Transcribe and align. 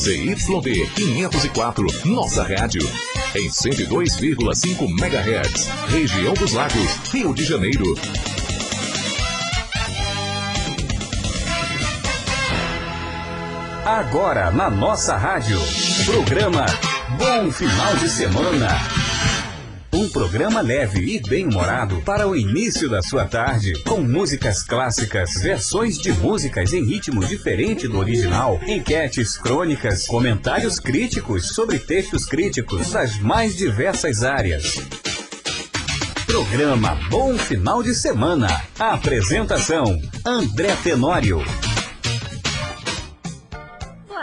ZYB 0.00 0.88
504, 0.94 1.86
nossa 2.06 2.42
rádio. 2.42 2.80
Em 3.34 3.50
102,5 3.50 4.88
MHz. 4.88 5.68
Região 5.88 6.32
dos 6.32 6.54
Lagos, 6.54 6.96
Rio 7.12 7.34
de 7.34 7.44
Janeiro. 7.44 7.94
Agora 13.84 14.50
na 14.50 14.70
nossa 14.70 15.18
rádio. 15.18 15.58
Programa 16.06 16.64
Bom 17.18 17.52
Final 17.52 17.96
de 17.96 18.08
Semana. 18.08 18.99
Um 20.00 20.08
programa 20.08 20.62
leve 20.62 21.16
e 21.16 21.20
bem-humorado 21.20 22.00
para 22.06 22.26
o 22.26 22.34
início 22.34 22.88
da 22.88 23.02
sua 23.02 23.26
tarde, 23.26 23.74
com 23.82 24.00
músicas 24.00 24.62
clássicas, 24.62 25.34
versões 25.42 25.98
de 25.98 26.10
músicas 26.10 26.72
em 26.72 26.82
ritmo 26.82 27.22
diferente 27.22 27.86
do 27.86 27.98
original, 27.98 28.58
enquetes, 28.66 29.36
crônicas, 29.36 30.06
comentários 30.06 30.80
críticos 30.80 31.48
sobre 31.48 31.78
textos 31.78 32.24
críticos 32.24 32.92
das 32.92 33.18
mais 33.18 33.54
diversas 33.54 34.24
áreas. 34.24 34.80
Programa 36.24 36.98
Bom 37.10 37.36
Final 37.36 37.82
de 37.82 37.94
Semana. 37.94 38.48
Apresentação: 38.78 39.84
André 40.24 40.74
Tenório 40.82 41.44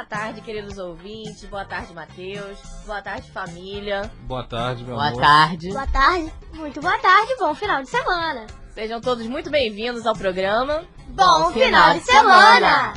tarde, 0.08 0.42
queridos 0.42 0.78
ouvintes. 0.78 1.44
Boa 1.46 1.66
tarde, 1.66 1.94
Matheus. 1.94 2.58
Boa 2.86 3.02
tarde, 3.02 3.30
família. 3.32 4.10
Boa 4.24 4.44
tarde, 4.44 4.84
meu 4.84 4.96
boa 4.96 5.08
amor. 5.08 5.20
Boa 5.20 5.28
tarde. 5.28 5.70
Boa 5.70 5.88
tarde. 5.88 6.34
Muito 6.54 6.82
boa 6.82 6.98
tarde. 6.98 7.36
Bom 7.38 7.54
final 7.54 7.84
de 7.84 7.90
semana. 7.90 8.48
Sejam 8.74 9.02
todos 9.02 9.26
muito 9.28 9.50
bem-vindos 9.50 10.06
ao 10.06 10.16
programa 10.16 10.84
Bom, 11.10 11.44
bom 11.44 11.52
final, 11.52 11.96
de 11.96 12.02
semana. 12.02 12.94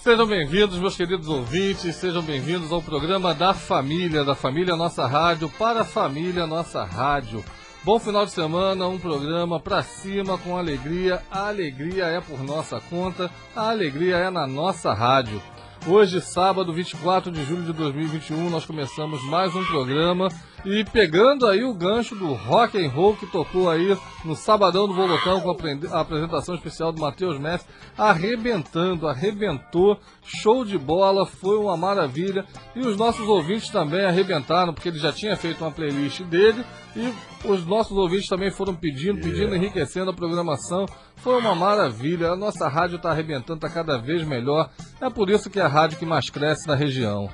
Sejam 0.00 0.26
bem-vindos, 0.26 0.78
meus 0.78 0.96
queridos 0.96 1.26
ouvintes. 1.26 1.96
Sejam 1.96 2.22
bem-vindos 2.22 2.70
ao 2.70 2.82
programa 2.82 3.34
da 3.34 3.54
família, 3.54 4.24
da 4.24 4.34
família 4.34 4.76
Nossa 4.76 5.06
Rádio, 5.06 5.48
para 5.58 5.80
a 5.80 5.84
família 5.84 6.46
Nossa 6.46 6.84
Rádio. 6.84 7.44
Bom 7.82 7.98
final 7.98 8.24
de 8.24 8.32
semana, 8.32 8.86
um 8.88 8.98
programa 8.98 9.58
pra 9.58 9.82
cima 9.82 10.36
com 10.38 10.56
alegria. 10.56 11.22
A 11.30 11.48
alegria 11.48 12.04
é 12.06 12.20
por 12.20 12.42
nossa 12.42 12.80
conta, 12.80 13.30
a 13.54 13.70
alegria 13.70 14.16
é 14.16 14.30
na 14.30 14.46
nossa 14.46 14.92
rádio. 14.92 15.40
Hoje, 15.88 16.20
sábado, 16.20 16.72
24 16.72 17.30
de 17.30 17.44
julho 17.44 17.62
de 17.62 17.72
2021, 17.72 18.50
nós 18.50 18.66
começamos 18.66 19.22
mais 19.22 19.54
um 19.54 19.64
programa 19.66 20.26
e 20.64 20.84
pegando 20.84 21.46
aí 21.46 21.62
o 21.62 21.74
gancho 21.74 22.14
do 22.14 22.32
rock 22.32 22.76
and 22.84 22.90
roll 22.90 23.14
que 23.16 23.26
tocou 23.26 23.70
aí 23.70 23.96
no 24.24 24.34
sabadão 24.34 24.88
do 24.88 24.94
Volotão 24.94 25.40
com 25.40 25.50
a 25.50 26.00
apresentação 26.00 26.54
especial 26.54 26.92
do 26.92 27.00
Matheus 27.00 27.38
Messi, 27.38 27.66
arrebentando, 27.96 29.06
arrebentou, 29.06 29.98
show 30.24 30.64
de 30.64 30.76
bola, 30.76 31.26
foi 31.26 31.56
uma 31.56 31.76
maravilha 31.76 32.44
e 32.74 32.80
os 32.80 32.96
nossos 32.96 33.28
ouvintes 33.28 33.68
também 33.68 34.04
arrebentaram 34.04 34.74
porque 34.74 34.88
ele 34.88 34.98
já 34.98 35.12
tinha 35.12 35.36
feito 35.36 35.62
uma 35.62 35.70
playlist 35.70 36.22
dele 36.22 36.64
e 36.96 37.12
os 37.44 37.64
nossos 37.64 37.96
ouvintes 37.96 38.28
também 38.28 38.50
foram 38.50 38.74
pedindo, 38.74 39.20
pedindo, 39.20 39.54
enriquecendo 39.54 40.10
a 40.10 40.14
programação. 40.14 40.86
Foi 41.16 41.38
uma 41.38 41.54
maravilha. 41.54 42.30
A 42.30 42.36
nossa 42.36 42.68
rádio 42.68 42.96
está 42.96 43.10
arrebentando, 43.10 43.54
está 43.54 43.68
cada 43.68 43.98
vez 43.98 44.26
melhor. 44.26 44.70
É 45.00 45.08
por 45.08 45.30
isso 45.30 45.50
que 45.50 45.60
é 45.60 45.62
a 45.62 45.68
rádio 45.68 45.98
que 45.98 46.06
mais 46.06 46.30
cresce 46.30 46.66
na 46.66 46.74
região. 46.74 47.28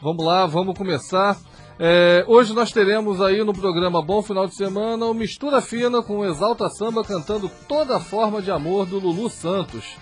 Vamos 0.00 0.24
lá, 0.24 0.46
vamos 0.46 0.76
começar. 0.76 1.36
É, 1.78 2.24
hoje 2.28 2.54
nós 2.54 2.70
teremos 2.70 3.20
aí 3.20 3.42
no 3.42 3.52
programa 3.52 4.00
Bom 4.00 4.22
Final 4.22 4.46
de 4.46 4.54
Semana 4.54 5.06
o 5.06 5.14
Mistura 5.14 5.60
Fina 5.60 6.02
com 6.02 6.18
o 6.18 6.24
Exalta 6.24 6.68
Samba 6.68 7.02
cantando 7.02 7.50
toda 7.66 7.96
a 7.96 8.00
forma 8.00 8.40
de 8.40 8.50
amor 8.50 8.86
do 8.86 9.00
Lulu 9.00 9.28
Santos. 9.28 9.96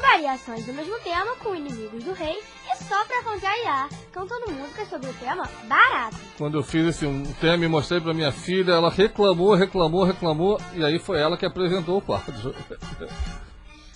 Variações 0.00 0.64
do 0.64 0.72
mesmo 0.72 0.96
tema 1.00 1.34
com 1.36 1.54
Inimigos 1.54 2.04
do 2.04 2.12
Rei 2.12 2.36
e 2.36 2.76
só 2.84 3.04
pra 3.06 3.24
contrariar, 3.24 3.88
cantando 4.12 4.52
música 4.52 4.86
sobre 4.86 5.10
o 5.10 5.14
tema 5.14 5.48
barato. 5.64 6.16
Quando 6.38 6.58
eu 6.58 6.62
fiz 6.62 6.86
esse 6.86 7.06
um 7.06 7.24
tema 7.40 7.64
e 7.64 7.68
mostrei 7.68 8.00
pra 8.00 8.14
minha 8.14 8.30
filha, 8.30 8.72
ela 8.72 8.90
reclamou, 8.90 9.54
reclamou, 9.54 10.04
reclamou 10.04 10.60
e 10.74 10.84
aí 10.84 11.00
foi 11.00 11.18
ela 11.20 11.36
que 11.36 11.46
apresentou 11.46 11.98
o 11.98 12.02
quadro. 12.02 12.54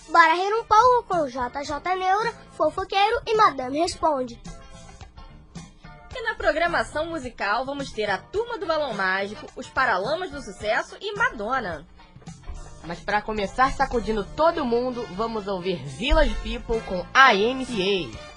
Bora 0.09 0.33
rir 0.33 0.53
um 0.53 0.65
pouco 0.65 1.03
com 1.07 1.17
o 1.21 1.27
JJ 1.27 1.95
Neura, 1.97 2.33
fofoqueiro 2.51 3.21
e 3.25 3.37
Madame 3.37 3.79
Responde. 3.79 4.41
E 6.15 6.21
na 6.23 6.35
programação 6.35 7.07
musical 7.07 7.65
vamos 7.65 7.91
ter 7.91 8.09
a 8.09 8.17
Turma 8.17 8.57
do 8.57 8.65
Balão 8.65 8.93
Mágico, 8.93 9.45
os 9.55 9.67
Paralamas 9.67 10.31
do 10.31 10.41
Sucesso 10.41 10.97
e 10.99 11.15
Madonna. 11.15 11.85
Mas 12.83 12.99
para 12.99 13.21
começar 13.21 13.71
sacudindo 13.71 14.23
todo 14.23 14.65
mundo, 14.65 15.05
vamos 15.15 15.47
ouvir 15.47 15.83
Village 15.83 16.35
People 16.43 16.81
com 16.81 17.05
AMCA. 17.13 18.28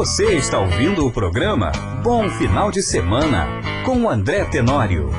Você 0.00 0.34
está 0.36 0.58
ouvindo 0.58 1.06
o 1.06 1.12
programa 1.12 1.70
Bom 2.02 2.26
Final 2.30 2.70
de 2.70 2.82
Semana 2.82 3.46
com 3.84 4.08
André 4.08 4.46
Tenório. 4.46 5.10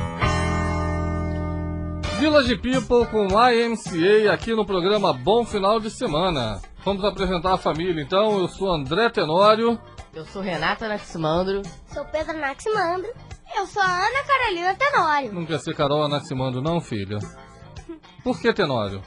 Village 2.18 2.56
People 2.56 3.06
com 3.06 3.28
YMCA 3.28 4.32
aqui 4.32 4.52
no 4.52 4.66
programa 4.66 5.12
Bom 5.12 5.44
Final 5.44 5.78
de 5.78 5.88
Semana. 5.88 6.60
Vamos 6.84 7.04
apresentar 7.04 7.54
a 7.54 7.56
família 7.56 8.02
então. 8.02 8.40
Eu 8.40 8.48
sou 8.48 8.72
André 8.72 9.08
Tenório. 9.08 9.78
Eu 10.12 10.24
sou 10.24 10.42
Renata 10.42 10.86
Anaximandro. 10.86 11.62
Sou 11.86 12.04
Pedro 12.06 12.32
Anaximandro. 12.32 13.08
Eu 13.54 13.64
sou 13.68 13.80
a 13.80 13.86
Ana 13.86 14.24
Carolina 14.26 14.74
Tenório. 14.74 15.32
Não 15.32 15.46
quer 15.46 15.60
ser 15.60 15.76
Carol 15.76 16.02
Anaximandro, 16.02 16.60
não, 16.60 16.80
filha? 16.80 17.20
Por 18.24 18.40
que 18.40 18.52
Tenório? 18.52 19.00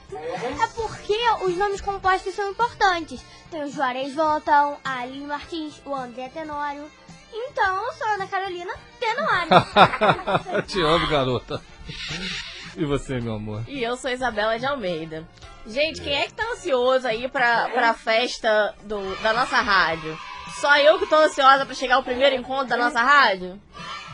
É 1.06 1.38
porque 1.38 1.46
os 1.46 1.56
nomes 1.58 1.82
compostos 1.82 2.34
são 2.34 2.50
importantes. 2.50 3.24
Tem 3.52 3.64
o 3.64 3.72
Juarez 3.72 4.16
Voltão, 4.16 4.78
a 4.84 5.02
Aline 5.02 5.28
Martins, 5.28 5.80
o 5.86 5.94
André 5.94 6.30
Tenório. 6.30 6.90
Então, 7.32 7.84
eu 7.86 7.94
sou 7.94 8.08
a 8.08 8.12
Ana 8.14 8.28
Carolina 8.28 8.74
Tenório. 9.00 9.50
Te 10.66 10.82
amo, 10.82 11.08
garota. 11.08 11.62
E 12.76 12.84
você, 12.86 13.20
meu 13.20 13.36
amor? 13.36 13.64
E 13.68 13.84
eu 13.84 13.96
sou 13.98 14.10
Isabela 14.10 14.58
de 14.58 14.66
Almeida. 14.66 15.28
Gente, 15.68 16.02
quem 16.02 16.14
é 16.14 16.26
que 16.26 16.34
tá 16.34 16.44
ansioso 16.54 17.08
aí 17.08 17.28
pra, 17.28 17.70
pra 17.70 17.94
festa 17.94 18.74
do, 18.84 19.16
da 19.22 19.32
nossa 19.34 19.58
rádio? 19.58 20.18
Só 20.60 20.76
eu 20.78 20.98
que 20.98 21.06
tô 21.06 21.16
ansiosa 21.18 21.66
pra 21.66 21.76
chegar 21.76 21.96
ao 21.96 22.04
primeiro 22.04 22.36
encontro 22.36 22.68
da 22.68 22.78
nossa 22.78 23.02
rádio? 23.02 23.62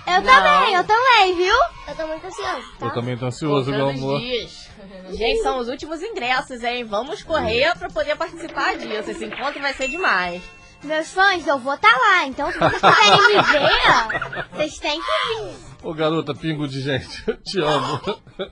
Eu 0.07 0.21
Não. 0.21 0.23
também, 0.23 0.73
eu 0.73 0.83
também, 0.83 1.35
viu? 1.35 1.55
Eu 1.87 1.95
tô 1.95 2.07
muito 2.07 2.25
ansiosa, 2.25 2.63
tá? 2.79 2.85
Eu 2.87 2.93
também 2.93 3.17
tô 3.17 3.25
ansioso, 3.27 3.69
meu 3.71 3.85
Contando 3.87 4.03
amor. 4.03 4.19
dias. 4.19 4.60
Gente, 5.11 5.41
são 5.41 5.59
os 5.59 5.67
últimos 5.67 6.01
ingressos, 6.01 6.63
hein? 6.63 6.83
Vamos 6.83 7.23
correr 7.23 7.77
pra 7.77 7.89
poder 7.89 8.15
participar 8.15 8.77
disso. 8.77 9.11
Esse 9.11 9.25
encontro 9.25 9.61
vai 9.61 9.73
ser 9.73 9.87
demais. 9.87 10.41
Meus 10.83 11.11
fãs, 11.11 11.45
eu 11.45 11.59
vou 11.59 11.75
estar 11.75 11.95
lá, 11.95 12.25
então 12.25 12.51
se 12.51 12.57
vocês 12.57 12.81
quiserem 12.81 13.27
me 13.27 13.41
ver, 13.43 14.47
vocês 14.51 14.79
têm 14.79 14.99
que 14.99 15.41
vir. 15.41 15.53
Ô, 15.83 15.93
garota, 15.93 16.33
pingo 16.33 16.67
de 16.67 16.81
gente. 16.81 17.23
Eu 17.27 17.37
te 17.37 17.59
amo. 17.59 17.99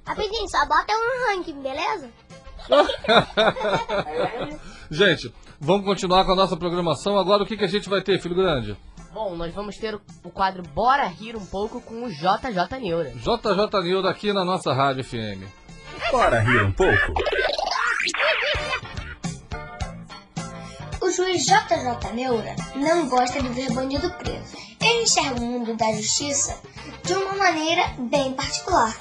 Rapidinho, 0.06 0.48
só 0.48 0.66
bota 0.68 0.94
um 0.94 1.28
ranking, 1.28 1.60
beleza? 1.60 2.10
gente, 4.92 5.34
vamos 5.60 5.86
continuar 5.86 6.24
com 6.26 6.34
a 6.34 6.36
nossa 6.36 6.56
programação. 6.56 7.18
Agora, 7.18 7.42
o 7.42 7.46
que, 7.48 7.58
que 7.58 7.66
a 7.66 7.68
gente 7.70 7.90
vai 7.90 8.02
ter, 8.02 8.20
filho 8.20 8.36
grande? 8.36 8.78
Bom, 9.12 9.36
nós 9.36 9.54
vamos 9.54 9.76
ter 9.78 9.96
o, 9.96 10.30
quadro 10.30 10.62
Bora 10.62 11.08
Rir 11.08 11.36
um 11.36 11.46
pouco 11.46 11.82
com 11.82 12.04
o 12.04 12.10
JJ 12.10 12.80
Neura. 12.80 13.12
JJ 13.16 13.82
Nildo 13.84 14.08
aqui 14.08 14.32
na 14.32 14.46
nossa 14.46 14.72
Rádio 14.72 15.04
FM. 15.04 15.59
Bora 16.12 16.40
rir 16.40 16.64
um 16.64 16.72
pouco? 16.72 17.14
O 21.02 21.12
juiz 21.12 21.46
JJ 21.46 22.14
Neura 22.14 22.56
não 22.76 23.08
gosta 23.08 23.42
de 23.42 23.50
ver 23.50 23.72
bandido 23.72 24.10
preso. 24.12 24.58
Ele 24.82 25.04
enxerga 25.04 25.40
o 25.40 25.46
mundo 25.46 25.76
da 25.76 25.92
justiça 25.94 26.58
de 27.04 27.14
uma 27.14 27.36
maneira 27.36 27.94
bem 27.98 28.34
particular. 28.34 28.96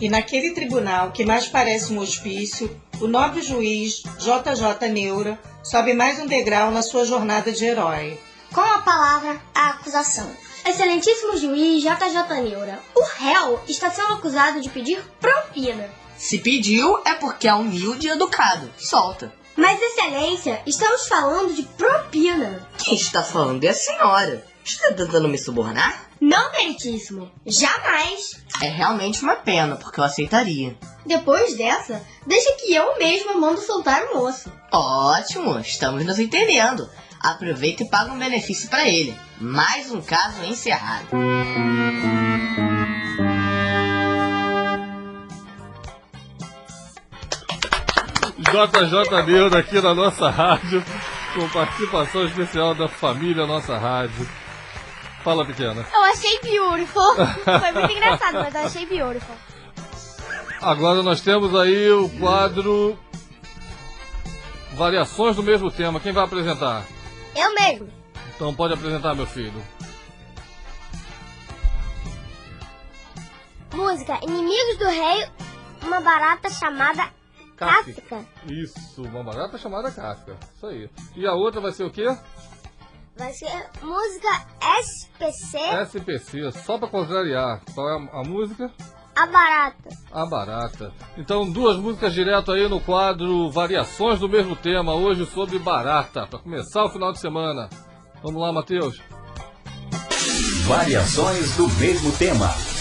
E 0.00 0.08
naquele 0.08 0.50
tribunal 0.52 1.12
que 1.12 1.24
mais 1.24 1.46
parece 1.46 1.92
um 1.92 2.00
hospício, 2.00 2.76
o 3.00 3.06
nobre 3.06 3.40
juiz 3.40 4.02
JJ 4.18 4.88
Neura 4.90 5.38
sobe 5.62 5.94
mais 5.94 6.18
um 6.18 6.26
degrau 6.26 6.70
na 6.72 6.82
sua 6.82 7.04
jornada 7.04 7.52
de 7.52 7.64
herói. 7.64 8.18
Com 8.52 8.60
a 8.60 8.80
palavra, 8.80 9.40
a 9.54 9.70
acusação. 9.70 10.28
Excelentíssimo 10.66 11.36
juiz 11.36 11.82
JJ 11.82 12.42
Neura, 12.42 12.80
o 12.94 13.02
réu 13.16 13.60
está 13.68 13.90
sendo 13.90 14.14
acusado 14.14 14.60
de 14.60 14.68
pedir 14.70 15.00
propina. 15.20 15.88
Se 16.22 16.38
pediu 16.38 17.02
é 17.04 17.14
porque 17.14 17.48
é 17.48 17.54
humilde 17.54 18.06
e 18.06 18.10
educado. 18.10 18.70
Solta. 18.78 19.34
Mas, 19.56 19.82
excelência, 19.82 20.62
estamos 20.64 21.08
falando 21.08 21.52
de 21.52 21.64
propina. 21.64 22.64
Quem 22.78 22.94
está 22.94 23.24
falando 23.24 23.64
é 23.64 23.70
a 23.70 23.74
senhora. 23.74 24.46
Está 24.64 24.92
tentando 24.92 25.28
me 25.28 25.36
subornar? 25.36 26.08
Não, 26.20 26.52
meritíssimo. 26.52 27.28
Jamais. 27.44 28.40
É 28.62 28.68
realmente 28.68 29.20
uma 29.20 29.34
pena, 29.34 29.74
porque 29.74 29.98
eu 29.98 30.04
aceitaria. 30.04 30.76
Depois 31.04 31.56
dessa, 31.56 32.00
deixa 32.24 32.54
que 32.54 32.72
eu 32.72 32.96
mesma 32.98 33.34
mando 33.34 33.60
soltar 33.60 34.04
o 34.04 34.18
moço. 34.20 34.50
Ótimo, 34.70 35.58
estamos 35.58 36.04
nos 36.04 36.20
entendendo. 36.20 36.88
Aproveita 37.20 37.82
e 37.82 37.88
paga 37.88 38.12
um 38.12 38.18
benefício 38.18 38.70
para 38.70 38.88
ele. 38.88 39.12
Mais 39.40 39.90
um 39.90 40.00
caso 40.00 40.44
encerrado. 40.44 41.08
JJ 48.52 49.22
Nildo 49.24 49.56
aqui 49.56 49.80
na 49.80 49.94
nossa 49.94 50.28
rádio, 50.28 50.84
com 51.34 51.48
participação 51.48 52.26
especial 52.26 52.74
da 52.74 52.86
família 52.86 53.46
Nossa 53.46 53.78
Rádio. 53.78 54.28
Fala, 55.24 55.42
pequena. 55.46 55.86
Eu 55.90 56.02
achei 56.02 56.38
beautiful. 56.40 57.14
Foi 57.14 57.72
muito 57.72 57.92
engraçado, 57.92 58.34
mas 58.34 58.54
eu 58.54 58.60
achei 58.60 58.84
beautiful. 58.84 59.34
Agora 60.60 61.02
nós 61.02 61.22
temos 61.22 61.54
aí 61.58 61.90
o 61.90 62.10
quadro 62.10 62.98
Variações 64.74 65.36
do 65.36 65.42
mesmo 65.42 65.70
tema. 65.70 65.98
Quem 65.98 66.12
vai 66.12 66.24
apresentar? 66.24 66.84
Eu 67.34 67.54
mesmo. 67.54 67.88
Então 68.34 68.54
pode 68.54 68.74
apresentar, 68.74 69.14
meu 69.14 69.26
filho. 69.26 69.62
Música 73.74 74.20
Inimigos 74.22 74.78
do 74.78 74.86
Rei, 74.86 75.26
uma 75.82 76.00
barata 76.00 76.50
chamada 76.50 77.08
Kafka. 77.66 78.24
Isso, 78.48 79.02
uma 79.02 79.22
barata 79.22 79.58
chamada 79.58 79.90
Kafka. 79.90 80.36
Isso 80.54 80.66
aí. 80.66 80.90
E 81.16 81.26
a 81.26 81.34
outra 81.34 81.60
vai 81.60 81.72
ser 81.72 81.84
o 81.84 81.90
quê? 81.90 82.06
Vai 83.16 83.32
ser 83.32 83.68
música 83.82 84.46
SPC, 84.80 85.58
SPC, 85.82 86.52
só 86.64 86.78
pra 86.78 86.88
contrariar. 86.88 87.60
Qual 87.74 87.88
é 87.88 87.92
a, 87.92 88.20
a 88.20 88.22
música? 88.22 88.70
a 89.14 89.26
barata. 89.26 89.88
A 90.10 90.26
Barata. 90.26 90.92
Então, 91.16 91.50
duas 91.50 91.76
músicas 91.76 92.12
direto 92.14 92.50
aí 92.50 92.68
no 92.68 92.80
quadro 92.80 93.50
Variações 93.50 94.18
do 94.18 94.28
mesmo 94.28 94.56
tema, 94.56 94.94
hoje 94.94 95.26
sobre 95.26 95.58
Barata, 95.58 96.26
para 96.26 96.38
começar 96.38 96.84
o 96.84 96.90
final 96.90 97.12
de 97.12 97.20
semana. 97.20 97.68
Vamos 98.22 98.40
lá, 98.40 98.52
Matheus? 98.52 99.00
Variações 100.66 101.56
do 101.56 101.68
mesmo 101.68 102.12
tema. 102.12 102.71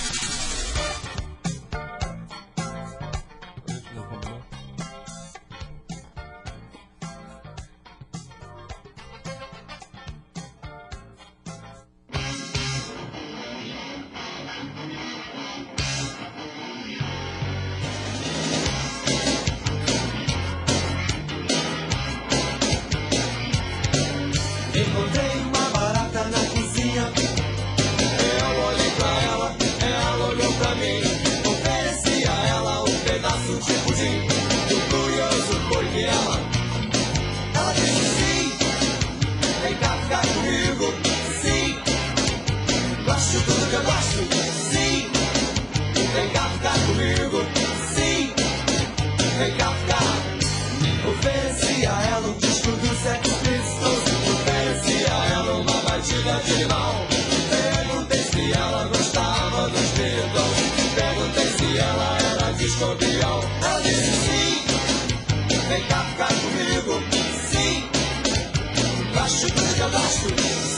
eu 69.82 69.90
gosto. 69.90 70.28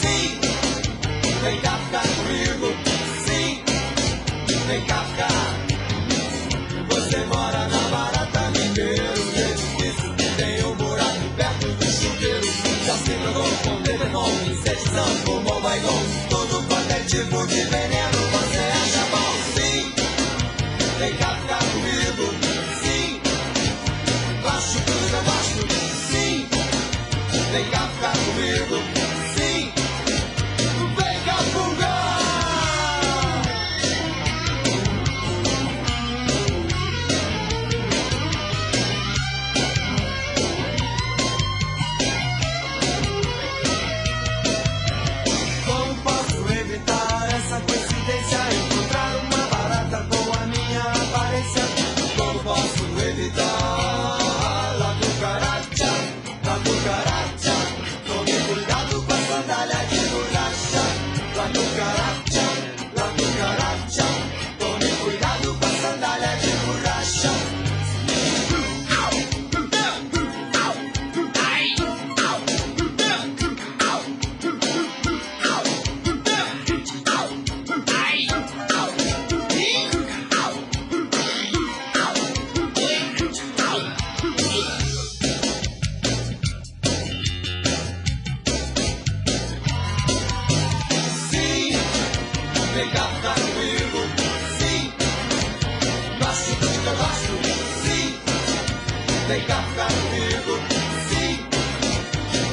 Sim, 0.01 0.39
vem 1.43 1.59
cá 1.61 1.77
ficar 1.77 2.07
comigo. 2.15 2.73
Sim, 3.25 3.63
vem 4.67 4.81
cá 4.85 5.03
ficar. 5.03 5.53
Você 6.89 7.17
mora 7.25 7.67
na 7.67 7.79
barata 7.89 8.51
Mineiro. 8.51 9.15
Jeito 9.35 9.77
disso 9.77 10.13
que 10.15 10.35
tem 10.37 10.65
um 10.65 10.75
buraco 10.75 11.29
perto 11.35 11.67
do 11.67 11.85
chuveiro. 11.85 12.47
Já 12.85 12.95
se 12.97 13.11
drogou 13.11 13.51
com 13.63 13.81
Devenon, 13.81 14.29
inseticão, 14.49 15.17
com 15.25 15.43
bom 15.43 15.61
baigon. 15.61 16.03
Todo 16.29 16.67
quanto 16.67 16.91
é 16.91 16.99
tipo 17.01 17.47
de 17.47 17.61
veneno. 17.63 18.02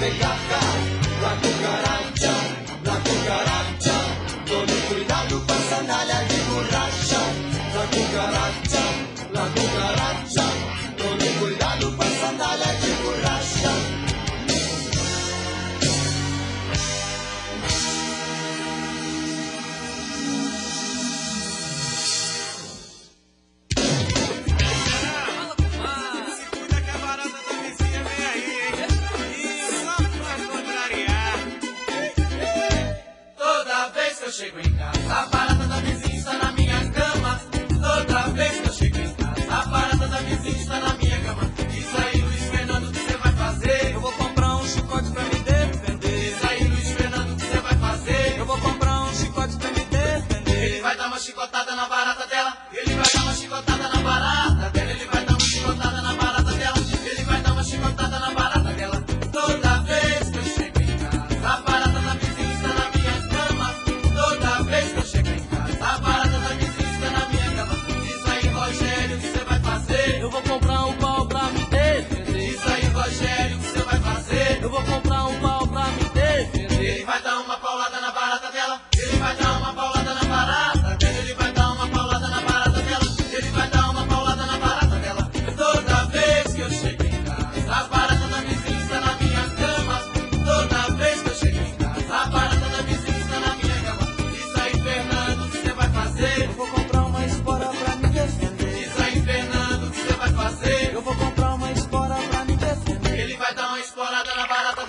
Africa. 0.02 0.49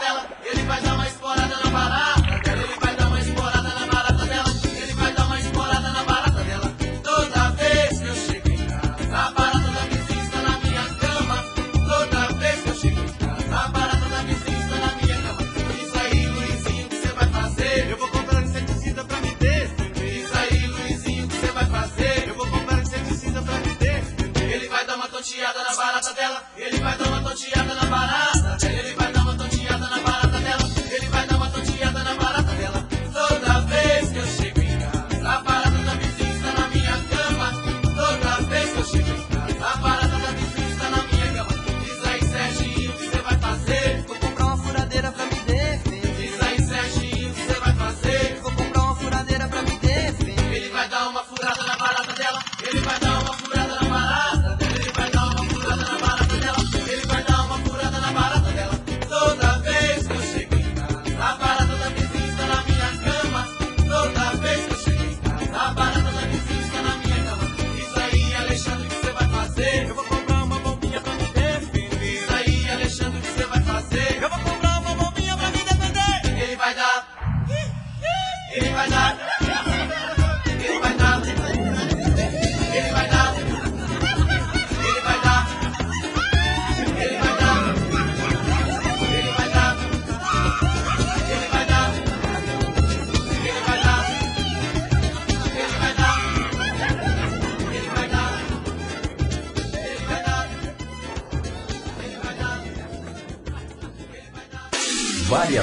Alabama. 0.02 0.41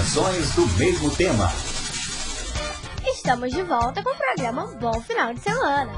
Variações 0.09 0.55
do 0.55 0.67
mesmo 0.79 1.11
tema. 1.11 1.53
Estamos 3.07 3.53
de 3.53 3.63
volta 3.63 4.03
com 4.03 4.11
o 4.11 4.17
programa 4.17 4.67
Bom 4.81 5.01
Final 5.03 5.35
de 5.35 5.41
Semana. 5.41 5.93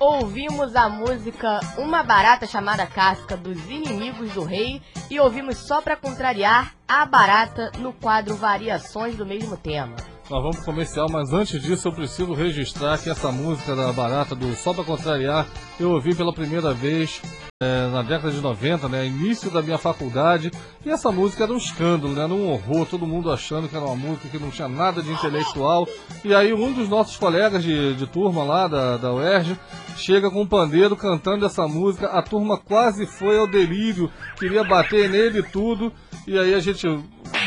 Ouvimos 0.00 0.74
a 0.74 0.88
música 0.88 1.60
Uma 1.76 2.02
Barata 2.02 2.46
Chamada 2.46 2.86
Casca 2.86 3.36
dos 3.36 3.58
Inimigos 3.68 4.32
do 4.32 4.42
Rei 4.42 4.80
e 5.10 5.20
ouvimos 5.20 5.58
só 5.58 5.82
pra 5.82 5.96
contrariar 5.96 6.74
a 6.86 7.04
barata 7.04 7.70
no 7.78 7.92
quadro 7.92 8.36
Variações 8.36 9.16
do 9.16 9.26
mesmo 9.26 9.56
tema. 9.56 9.96
Nós 10.30 10.42
vamos 10.42 10.56
pro 10.56 10.66
comercial, 10.66 11.08
mas 11.10 11.32
antes 11.32 11.60
disso 11.60 11.88
eu 11.88 11.92
preciso 11.92 12.32
registrar 12.32 12.98
que 12.98 13.10
essa 13.10 13.30
música 13.30 13.74
da 13.74 13.92
Barata 13.92 14.34
do 14.34 14.54
Só 14.54 14.74
Pra 14.74 14.84
Contrariar 14.84 15.46
eu 15.80 15.90
ouvi 15.90 16.14
pela 16.14 16.34
primeira 16.34 16.72
vez 16.74 17.20
é, 17.60 17.88
na 17.88 18.02
década 18.02 18.30
de 18.30 18.40
90, 18.40 18.88
né, 18.88 19.04
início 19.04 19.50
da 19.50 19.60
minha 19.60 19.78
faculdade, 19.78 20.52
e 20.86 20.90
essa 20.90 21.10
música 21.10 21.42
era 21.42 21.52
um 21.52 21.56
escândalo, 21.56 22.12
né, 22.12 22.22
era 22.22 22.32
um 22.32 22.52
horror, 22.52 22.86
todo 22.86 23.04
mundo 23.04 23.32
achando 23.32 23.68
que 23.68 23.74
era 23.74 23.84
uma 23.84 23.96
música 23.96 24.28
que 24.28 24.38
não 24.38 24.48
tinha 24.48 24.68
nada 24.68 25.02
de 25.02 25.10
intelectual, 25.10 25.84
e 26.24 26.32
aí 26.32 26.54
um 26.54 26.72
dos 26.72 26.88
nossos 26.88 27.16
colegas 27.16 27.64
de, 27.64 27.96
de 27.96 28.06
turma 28.06 28.44
lá 28.44 28.68
da, 28.68 28.96
da 28.96 29.12
UERJ 29.12 29.58
chega 29.96 30.30
com 30.30 30.42
um 30.42 30.46
pandeiro 30.46 30.94
cantando 30.94 31.44
essa 31.44 31.66
música, 31.66 32.06
a 32.06 32.22
turma 32.22 32.56
quase 32.58 33.06
foi 33.06 33.36
ao 33.36 33.48
delírio, 33.48 34.08
queria 34.38 34.62
bater 34.62 35.10
nele 35.10 35.40
e 35.40 35.42
tudo, 35.42 35.92
e 36.28 36.38
aí 36.38 36.54
a 36.54 36.60
gente 36.60 36.86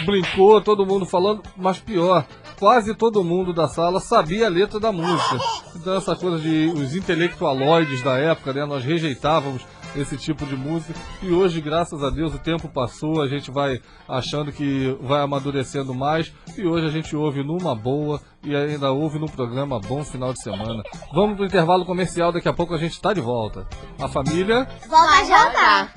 brincou, 0.06 0.60
todo 0.60 0.86
mundo 0.86 1.06
falando, 1.06 1.42
mas 1.56 1.80
pior, 1.80 2.26
quase 2.60 2.94
todo 2.94 3.24
mundo 3.24 3.54
da 3.54 3.70
sala 3.70 4.02
sabia 4.02 4.48
a 4.48 4.50
letra 4.50 4.78
da 4.78 4.92
música. 4.92 5.38
Então 5.74 5.96
essa 5.96 6.18
coisa 6.18 6.38
de 6.38 6.66
os 6.76 6.96
intelectualoides 6.98 8.04
da 8.04 8.18
época, 8.18 8.52
né, 8.52 8.66
nós 8.66 8.84
rejeitávamos 8.84 9.62
esse 9.96 10.18
tipo 10.18 10.46
de 10.46 10.56
música 10.56 10.98
e 11.22 11.32
hoje, 11.32 11.62
graças 11.62 12.04
a 12.04 12.10
Deus, 12.10 12.34
o 12.34 12.40
tempo 12.40 12.68
passou, 12.68 13.22
a 13.22 13.28
gente 13.28 13.52
vai 13.52 13.82
achando 14.08 14.52
que 14.52 14.98
vai 15.02 15.22
amadurecendo 15.22 15.94
mais 15.94 16.34
e 16.58 16.66
hoje 16.66 16.88
a 16.88 16.90
gente 16.90 17.16
ouve 17.16 17.44
numa 17.44 17.76
boa 17.76 18.22
e 18.44 18.56
ainda 18.56 18.92
ouve 18.92 19.20
no 19.20 19.30
programa 19.30 19.80
Bom 19.80 20.04
Final 20.04 20.34
de 20.34 20.42
Semana. 20.42 20.84
Vamos 21.14 21.36
pro 21.36 21.46
intervalo 21.46 21.86
comercial, 21.86 22.32
daqui 22.32 22.48
a 22.48 22.54
pouco 22.54 22.74
a 22.74 22.78
gente 22.78 22.94
está 22.94 23.14
de 23.14 23.22
volta. 23.22 23.68
A 24.00 24.08
família 24.08 24.68
Volta 24.90 25.26
já 25.26 25.90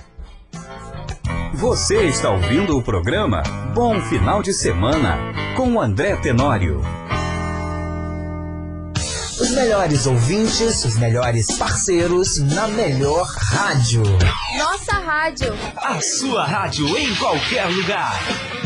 Você 1.55 2.05
está 2.05 2.31
ouvindo 2.31 2.77
o 2.77 2.83
programa 2.83 3.43
Bom 3.75 4.01
Final 4.03 4.43
de 4.43 4.53
Semana 4.53 5.19
com 5.57 5.81
André 5.81 6.17
Tenório. 6.17 6.83
Os 9.41 9.51
melhores 9.51 10.07
ouvintes, 10.07 10.85
os 10.85 10.97
melhores 10.97 11.59
parceiros 11.59 12.39
na 12.39 12.69
melhor 12.69 13.27
rádio. 13.27 14.05
Nossa 14.57 14.93
rádio. 14.93 15.53
A 15.77 16.01
sua 16.01 16.47
rádio 16.47 16.97
em 16.97 17.13
qualquer 17.17 17.67
lugar. 17.67 18.17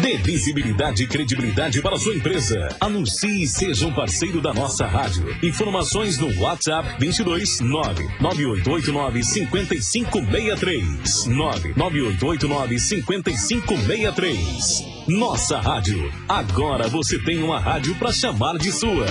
Dê 0.02 0.18
visibilidade 0.18 1.04
e 1.04 1.06
credibilidade 1.06 1.80
para 1.80 1.96
a 1.96 1.98
sua 1.98 2.14
empresa. 2.14 2.68
Anuncie 2.80 3.44
e 3.44 3.48
seja 3.48 3.86
um 3.86 3.94
parceiro 3.94 4.42
da 4.42 4.52
nossa 4.52 4.86
rádio. 4.86 5.34
Informações 5.42 6.18
no 6.18 6.38
WhatsApp 6.38 6.96
22 7.00 7.60
99889 7.60 9.24
5563. 9.24 11.24
99889 11.26 12.78
5563. 12.78 14.84
Nossa 15.08 15.58
rádio. 15.58 16.12
Agora 16.28 16.88
você 16.88 17.18
tem 17.18 17.42
uma 17.42 17.58
rádio 17.58 17.94
para 17.94 18.12
chamar 18.12 18.58
de 18.58 18.70
sua. 18.70 19.06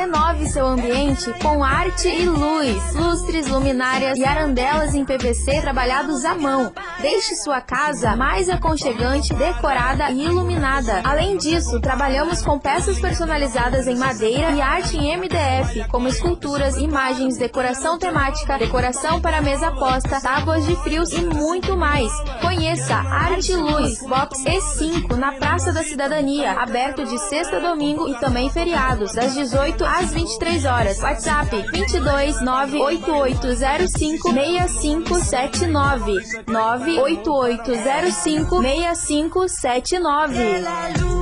Renove 0.00 0.46
seu 0.46 0.64
ambiente 0.64 1.30
com 1.42 1.62
arte 1.62 2.08
e 2.08 2.24
luz, 2.24 2.94
lustres, 2.94 3.46
luminárias 3.48 4.16
e 4.16 4.24
arandelas 4.24 4.94
em 4.94 5.04
PVC 5.04 5.60
trabalhados 5.60 6.24
à 6.24 6.34
mão. 6.34 6.72
Deixe 7.00 7.34
sua 7.34 7.62
casa 7.62 8.14
mais 8.14 8.50
aconchegante, 8.50 9.32
decorada 9.32 10.10
e 10.10 10.26
iluminada. 10.26 11.00
Além 11.02 11.38
disso, 11.38 11.80
trabalhamos 11.80 12.42
com 12.42 12.58
peças 12.58 13.00
personalizadas 13.00 13.86
em 13.86 13.96
madeira 13.96 14.50
e 14.50 14.60
arte 14.60 14.98
em 14.98 15.16
MDF, 15.16 15.88
como 15.88 16.08
esculturas, 16.08 16.76
imagens, 16.76 17.38
decoração 17.38 17.98
temática, 17.98 18.58
decoração 18.58 19.18
para 19.18 19.40
mesa 19.40 19.70
posta, 19.70 20.20
tábuas 20.20 20.66
de 20.66 20.76
frios 20.76 21.10
e 21.12 21.24
muito 21.24 21.74
mais. 21.74 22.12
Conheça 22.42 22.96
Arte 22.96 23.54
Luz, 23.54 23.98
Box 24.06 24.44
E5, 24.44 25.16
na 25.16 25.32
Praça 25.32 25.72
da 25.72 25.82
Cidadania, 25.82 26.52
aberto 26.52 27.06
de 27.06 27.18
sexta 27.18 27.56
a 27.56 27.60
domingo 27.60 28.08
e 28.08 28.20
também 28.20 28.50
feriados, 28.50 29.14
das 29.14 29.34
18 29.34 29.82
às 29.86 30.12
23 30.12 30.66
horas. 30.66 31.00
WhatsApp 31.00 31.64
22 31.72 32.42
98805 32.42 34.32
6579 34.32 36.50
98805 36.98 38.96
6579 38.96 41.19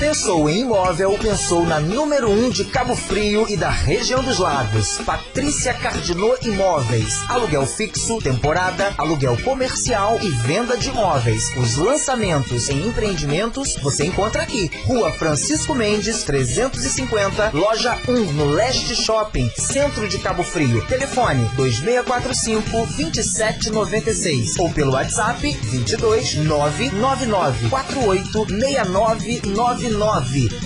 Pensou 0.00 0.48
em 0.48 0.60
imóvel, 0.60 1.12
pensou 1.18 1.66
na 1.66 1.78
número 1.78 2.30
1 2.30 2.46
um 2.46 2.48
de 2.48 2.64
Cabo 2.64 2.96
Frio 2.96 3.44
e 3.50 3.54
da 3.54 3.68
região 3.68 4.24
dos 4.24 4.38
lagos. 4.38 4.96
Patrícia 5.04 5.74
Cardinô 5.74 6.38
Imóveis. 6.40 7.22
Aluguel 7.28 7.66
fixo, 7.66 8.16
temporada, 8.18 8.94
aluguel 8.96 9.36
comercial 9.44 10.18
e 10.22 10.30
venda 10.30 10.78
de 10.78 10.88
imóveis. 10.88 11.54
Os 11.54 11.76
lançamentos 11.76 12.70
em 12.70 12.88
empreendimentos 12.88 13.76
você 13.82 14.06
encontra 14.06 14.42
aqui. 14.42 14.70
Rua 14.86 15.12
Francisco 15.12 15.74
Mendes, 15.74 16.22
350, 16.24 17.50
loja 17.52 17.98
1, 18.08 18.32
no 18.32 18.46
Leste 18.52 18.96
Shopping, 18.96 19.50
centro 19.54 20.08
de 20.08 20.18
Cabo 20.18 20.42
Frio. 20.42 20.82
Telefone 20.86 21.44
2645 21.56 22.86
2796 22.96 24.58
ou 24.58 24.70
pelo 24.70 24.92
WhatsApp 24.92 25.46
22 25.62 26.36
999 26.36 27.68
48 27.68 28.46
6999 28.48 29.89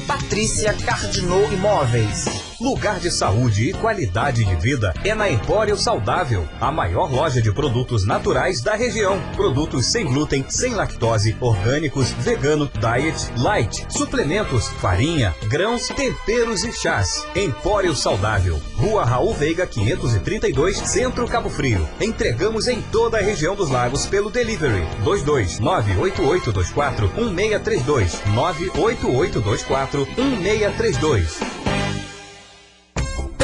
Patrícia 0.07 0.75
Cardinô 0.75 1.51
Imóveis. 1.51 2.54
Lugar 2.61 3.01
de 3.01 3.11
saúde 3.11 3.71
e 3.71 3.73
qualidade 3.73 4.45
de 4.45 4.55
vida 4.57 4.95
é 5.05 5.13
na 5.13 5.29
Empório 5.29 5.77
Saudável, 5.77 6.49
a 6.61 6.71
maior 6.71 7.11
loja 7.11 7.43
de 7.43 7.53
produtos 7.53 8.07
naturais 8.07 8.63
da 8.63 8.77
região. 8.77 9.21
Produtos 9.35 9.87
sem 9.87 10.07
glúten, 10.07 10.45
sem 10.49 10.73
lactose, 10.73 11.37
orgânicos, 11.41 12.13
vegano, 12.13 12.71
diet, 12.79 13.33
light, 13.39 13.85
suplementos, 13.89 14.69
farinha, 14.81 15.35
grãos, 15.49 15.89
temperos 15.89 16.63
e 16.63 16.73
chás. 16.73 17.27
Empório 17.35 17.95
Saudável, 17.95 18.61
Rua 18.77 19.05
Raul 19.05 19.35
Veiga 19.35 19.67
532, 19.67 20.77
Centro 20.79 21.27
Cabo 21.27 21.51
Frio. 21.51 21.89
Entregamos 22.01 22.69
em 22.69 22.81
toda 22.83 23.19
a 23.19 23.23
região 23.23 23.57
dos 23.57 23.69
lagos 23.69 24.07
pelo 24.07 24.31
delivery 24.31 24.87
22 25.05 25.59
98824 25.59 27.09
1632 27.09 28.23
98824 28.33 30.07
1632. 30.17 31.64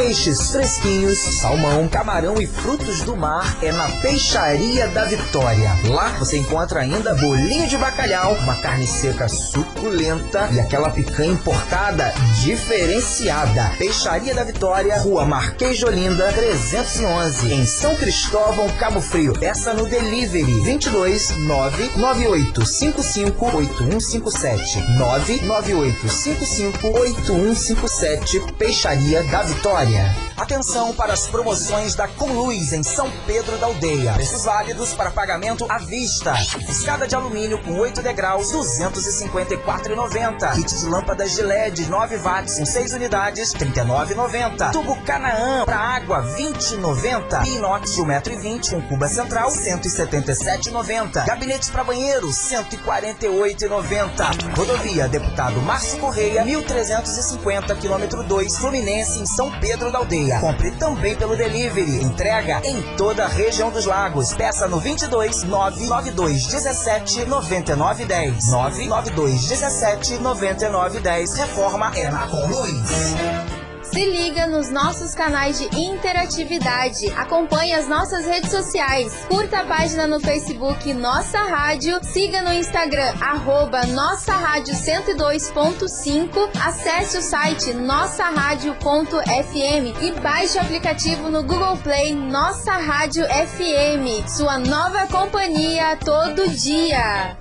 Peixes 0.00 0.50
fresquinhos, 0.50 1.18
salmão, 1.18 1.86
camarão 1.86 2.40
e 2.40 2.46
frutos 2.46 3.02
do 3.02 3.14
mar 3.14 3.58
é 3.62 3.70
na 3.70 3.86
Peixaria 4.00 4.88
da 4.88 5.04
Vitória. 5.04 5.70
Lá 5.90 6.08
você 6.18 6.38
encontra 6.38 6.80
ainda 6.80 7.14
bolinho 7.16 7.68
de 7.68 7.76
bacalhau, 7.76 8.32
uma 8.36 8.54
carne 8.56 8.86
seca 8.86 9.28
suculenta 9.28 10.48
e 10.52 10.58
aquela 10.58 10.88
picanha 10.88 11.32
importada 11.32 12.14
diferenciada. 12.40 13.70
Peixaria 13.76 14.34
da 14.34 14.42
Vitória, 14.44 14.98
Rua 14.98 15.26
Marquês 15.26 15.76
de 15.76 15.84
Olinda, 15.84 16.32
311, 16.32 17.52
em 17.52 17.66
São 17.66 17.94
Cristóvão, 17.96 18.66
Cabo 18.78 19.02
Frio. 19.02 19.34
Peça 19.34 19.74
no 19.74 19.84
delivery 19.86 20.60
22 20.60 21.36
99855 21.36 23.44
8157 23.44 24.80
99855 24.98 26.88
8157 26.88 28.40
Peixaria 28.54 29.22
da 29.24 29.42
Vitória. 29.42 30.16
Atenção 30.36 30.94
para 30.94 31.12
as 31.12 31.26
promoções 31.26 31.94
da 31.94 32.08
Conluz 32.08 32.72
em 32.72 32.82
São 32.82 33.12
Pedro 33.26 33.58
da 33.58 33.66
Aldeia. 33.66 34.14
Preços 34.14 34.44
válidos 34.44 34.94
para 34.94 35.10
pagamento 35.10 35.66
à 35.68 35.76
vista. 35.76 36.32
Escada 36.66 37.06
de 37.06 37.14
alumínio 37.14 37.62
com 37.62 37.78
8 37.78 38.00
degraus, 38.00 38.50
254,90. 38.50 40.54
Kit 40.54 40.78
de 40.78 40.86
lâmpadas 40.86 41.32
de 41.32 41.42
LED 41.42 41.90
9 41.90 42.16
watts 42.16 42.29
com 42.30 42.64
6 42.64 42.92
unidades, 42.92 43.52
39,90. 43.54 44.70
Tubo 44.70 44.94
Canaã 45.02 45.64
para 45.64 45.76
água, 45.76 46.22
20,90. 46.36 47.44
Inox 47.48 47.94
de 47.94 48.02
1,20m 48.02 48.70
com 48.70 48.80
cuba 48.82 49.08
central, 49.08 49.50
177,90. 49.50 51.26
Gabinetes 51.26 51.70
para 51.70 51.82
banheiro, 51.82 52.28
148,90. 52.28 54.56
Rodovia 54.56 55.08
Deputado 55.08 55.60
Márcio 55.62 55.98
Correia, 55.98 56.44
1350, 56.44 57.74
quilômetro 57.74 58.22
2, 58.22 58.58
Fluminense, 58.58 59.18
em 59.18 59.26
São 59.26 59.50
Pedro 59.58 59.90
da 59.90 59.98
Aldeia. 59.98 60.38
Compre 60.38 60.70
também 60.72 61.16
pelo 61.16 61.34
delivery. 61.36 62.04
Entrega 62.04 62.60
em 62.64 62.80
toda 62.96 63.24
a 63.24 63.28
região 63.28 63.70
dos 63.70 63.86
lagos. 63.86 64.34
Peça 64.34 64.68
no 64.68 64.78
22 64.78 65.42
992 65.42 66.46
17 66.46 67.26
99 67.26 68.04
10. 68.04 68.50
992 68.50 69.48
17 69.48 70.18
99 70.18 71.00
10. 71.00 71.34
Reforma 71.34 71.90
é 71.96 72.08
na 72.08 72.19
Conluz. 72.28 73.50
Se 73.92 74.04
liga 74.04 74.46
nos 74.46 74.70
nossos 74.70 75.16
canais 75.16 75.58
de 75.58 75.64
interatividade. 75.76 77.08
Acompanhe 77.16 77.74
as 77.74 77.88
nossas 77.88 78.24
redes 78.24 78.50
sociais. 78.50 79.12
Curta 79.28 79.60
a 79.60 79.64
página 79.64 80.06
no 80.06 80.20
Facebook 80.20 80.92
Nossa 80.94 81.40
Rádio. 81.40 81.98
Siga 82.04 82.40
no 82.42 82.52
Instagram, 82.52 83.12
arroba 83.20 83.84
Nossa 83.86 84.32
Rádio 84.32 84.74
102.5. 84.74 86.50
Acesse 86.64 87.18
o 87.18 87.22
site 87.22 87.72
nossaradio.fm 87.72 89.94
e 90.00 90.12
baixe 90.20 90.58
o 90.58 90.60
aplicativo 90.60 91.28
no 91.28 91.42
Google 91.42 91.76
Play 91.78 92.14
Nossa 92.14 92.74
Rádio 92.74 93.24
FM. 93.24 94.28
Sua 94.28 94.58
nova 94.58 95.08
companhia 95.08 95.96
todo 95.96 96.48
dia. 96.48 97.36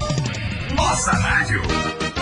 Nossa 0.75 1.11
Rádio 1.11 1.61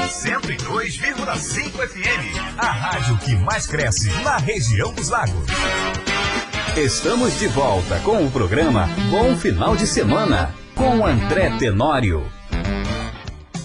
102,5 0.08 1.72
FM. 1.86 2.58
A 2.58 2.66
rádio 2.66 3.18
que 3.20 3.36
mais 3.36 3.68
cresce 3.68 4.10
na 4.24 4.38
região 4.38 4.94
dos 4.94 5.10
lagos. 5.10 5.50
Estamos 6.78 7.38
de 7.38 7.48
volta 7.48 8.00
com 8.00 8.26
o 8.26 8.32
programa 8.32 8.88
Bom 9.12 9.36
Final 9.36 9.76
de 9.76 9.86
Semana 9.86 10.54
com 10.74 11.06
André 11.06 11.50
Tenório. 11.58 12.26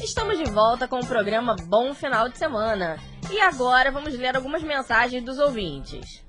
Estamos 0.02 0.36
de 0.36 0.50
volta 0.50 0.88
com 0.88 0.98
o 0.98 1.06
programa 1.06 1.54
Bom 1.66 1.94
Final 1.94 2.28
de 2.28 2.36
Semana. 2.38 2.96
E 3.30 3.40
agora 3.40 3.92
vamos 3.92 4.12
ler 4.14 4.34
algumas 4.34 4.62
mensagens 4.64 5.22
dos 5.24 5.38
ouvintes. 5.38 6.24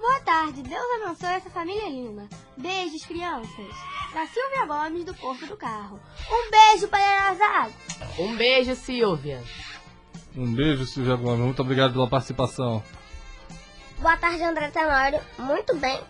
Boa 0.00 0.18
tarde, 0.20 0.62
Deus 0.62 0.82
abençoe 1.02 1.34
essa 1.34 1.50
família 1.50 1.86
linda. 1.90 2.26
Beijos, 2.56 3.04
crianças. 3.04 3.76
Da 4.14 4.26
Silvia 4.26 4.64
Gomes, 4.66 5.04
do 5.04 5.14
Porto 5.14 5.46
do 5.46 5.58
Carro. 5.58 6.00
Um 6.30 6.50
beijo, 6.50 6.88
Palhaçada. 6.88 7.70
Um 8.18 8.34
beijo, 8.34 8.74
Silvia. 8.74 9.44
Um 10.34 10.54
beijo, 10.54 10.86
Silvia 10.86 11.16
Gomes. 11.16 11.40
Muito 11.40 11.60
obrigado 11.60 11.92
pela 11.92 12.08
participação. 12.08 12.82
Boa 13.98 14.16
tarde, 14.16 14.42
André 14.42 14.70
Tenório. 14.70 15.20
Muito 15.38 15.76
bem, 15.76 16.00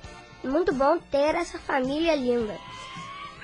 muito 0.45 0.73
bom 0.73 0.97
ter 1.11 1.35
essa 1.35 1.59
família 1.59 2.15
linda. 2.15 2.57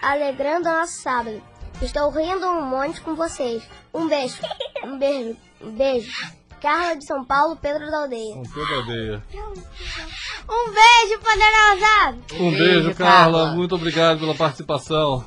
Alegrando 0.01 0.69
o 0.69 0.73
nosso 0.73 1.03
sábado. 1.03 1.43
Estou 1.83 2.09
rindo 2.11 2.47
um 2.47 2.63
monte 2.63 3.01
com 3.01 3.17
vocês. 3.17 3.69
Um 3.93 4.07
beijo. 4.07 4.39
Um 4.85 4.97
beijo. 4.97 5.37
Um 5.61 5.71
beijo. 5.73 6.46
Carla 6.61 6.97
de 6.97 7.07
São 7.07 7.25
Paulo, 7.25 7.57
Pedro 7.57 7.91
da 7.91 8.03
Aldeia. 8.03 8.35
Com 8.35 8.43
toda 8.43 8.73
a 8.73 8.77
aldeia. 8.77 9.23
Um 10.49 10.73
beijo, 10.73 11.21
Poderosa. 11.21 12.19
Um 12.41 12.51
beijo, 12.51 12.95
Carla. 12.95 13.53
Muito 13.53 13.75
obrigado 13.75 14.21
pela 14.21 14.35
participação. 14.35 15.25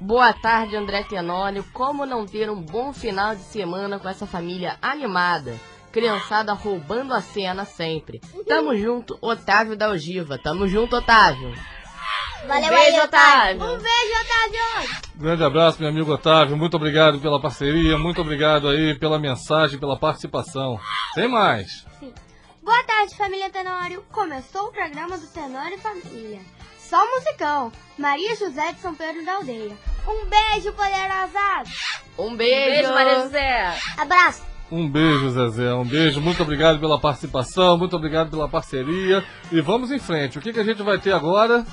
Boa 0.00 0.32
tarde, 0.32 0.76
André 0.76 1.02
Tenório. 1.04 1.64
Como 1.72 2.04
não 2.04 2.26
ter 2.26 2.50
um 2.50 2.60
bom 2.60 2.92
final 2.92 3.34
de 3.34 3.42
semana 3.42 3.98
com 3.98 4.08
essa 4.08 4.26
família 4.26 4.76
animada? 4.82 5.54
Criançada 5.90 6.52
roubando 6.52 7.14
a 7.14 7.22
cena 7.22 7.64
sempre. 7.64 8.20
Tamo 8.46 8.76
junto, 8.76 9.16
Otávio 9.22 9.76
da 9.76 9.88
Ogiva. 9.88 10.36
Tamo 10.36 10.68
junto, 10.68 10.96
Otávio. 10.96 11.54
Valeu 12.46 12.66
Um 12.66 12.68
beijo, 12.68 12.96
aí, 12.96 13.00
Otávio. 13.00 13.64
Um 13.64 13.78
beijo, 13.78 14.14
Otávio. 14.24 14.96
Grande 15.16 15.44
abraço, 15.44 15.80
meu 15.80 15.88
amigo 15.88 16.12
Otávio. 16.12 16.56
Muito 16.56 16.76
obrigado 16.76 17.18
pela 17.18 17.40
parceria. 17.40 17.98
Muito 17.98 18.20
obrigado 18.20 18.68
aí 18.68 18.98
pela 18.98 19.18
mensagem, 19.18 19.78
pela 19.78 19.98
participação. 19.98 20.78
Tem 21.14 21.28
mais. 21.28 21.84
Boa 22.62 22.82
tarde, 22.84 23.16
família 23.16 23.50
Tenório. 23.50 24.04
Começou 24.12 24.68
o 24.68 24.72
programa 24.72 25.16
do 25.18 25.26
Tenório 25.28 25.76
e 25.76 25.80
Família. 25.80 26.40
Só 26.78 27.04
musicão. 27.14 27.72
Maria 27.98 28.36
José 28.36 28.72
de 28.72 28.80
São 28.80 28.94
Pedro 28.94 29.24
da 29.24 29.34
Aldeia. 29.34 29.76
Um 30.06 30.26
beijo, 30.26 30.72
Poderosa. 30.72 31.64
Um 32.18 32.36
beijo. 32.36 32.70
Beijo, 32.70 32.94
Maria 32.94 33.20
José. 33.22 33.78
Abraço. 33.98 34.42
Um 34.70 34.88
beijo, 34.88 35.30
Zezé. 35.30 35.72
Um 35.74 35.84
beijo. 35.84 36.20
Muito 36.20 36.42
obrigado 36.42 36.80
pela 36.80 36.98
participação. 36.98 37.78
Muito 37.78 37.94
obrigado 37.94 38.30
pela 38.30 38.48
parceria. 38.48 39.24
E 39.52 39.60
vamos 39.60 39.92
em 39.92 39.98
frente. 39.98 40.38
O 40.38 40.42
que, 40.42 40.52
que 40.52 40.58
a 40.58 40.64
gente 40.64 40.82
vai 40.82 40.98
ter 40.98 41.12
agora? 41.12 41.64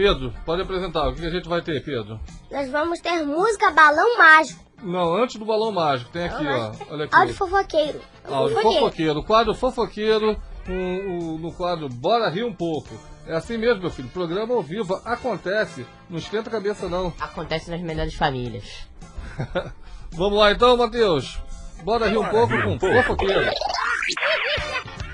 Pedro, 0.00 0.32
pode 0.46 0.62
apresentar. 0.62 1.08
O 1.08 1.14
que, 1.14 1.26
a 1.26 1.30
gente 1.30 1.46
vai 1.46 1.60
ter, 1.60 1.84
Pedro? 1.84 2.18
Nós 2.50 2.70
vamos 2.70 3.00
ter 3.00 3.22
música 3.22 3.70
Balão 3.70 4.16
Mágico. 4.16 4.64
Não, 4.82 5.12
antes 5.14 5.36
do 5.36 5.44
balão 5.44 5.70
mágico, 5.70 6.10
tem 6.10 6.24
aqui, 6.24 6.46
ó. 6.46 6.72
Olha 6.90 7.04
aqui. 7.04 7.14
Áudio 7.14 7.34
fofoqueiro. 7.34 8.00
Áudio 8.24 8.62
fofoqueiro. 8.62 9.18
O 9.18 9.22
quadro 9.22 9.54
fofoqueiro 9.54 10.40
um, 10.66 10.72
um, 10.72 11.38
no 11.38 11.52
quadro 11.52 11.86
Bora 11.90 12.30
Rir 12.30 12.44
um 12.44 12.54
pouco. 12.54 12.88
É 13.26 13.34
assim 13.34 13.58
mesmo, 13.58 13.82
meu 13.82 13.90
filho. 13.90 14.08
Programa 14.08 14.54
ao 14.54 14.62
vivo 14.62 14.94
acontece. 15.04 15.86
Não 16.08 16.16
esquenta 16.16 16.48
a 16.48 16.52
cabeça, 16.52 16.88
não. 16.88 17.12
Acontece 17.20 17.70
nas 17.70 17.82
melhores 17.82 18.14
famílias. 18.14 18.88
Vamos 20.12 20.38
lá 20.38 20.50
então, 20.50 20.78
Matheus. 20.78 21.38
Bora 21.84 22.08
rir 22.08 22.16
um 22.16 22.26
pouco 22.30 22.54
com 22.62 22.80
fofoqueiro. 22.80 23.52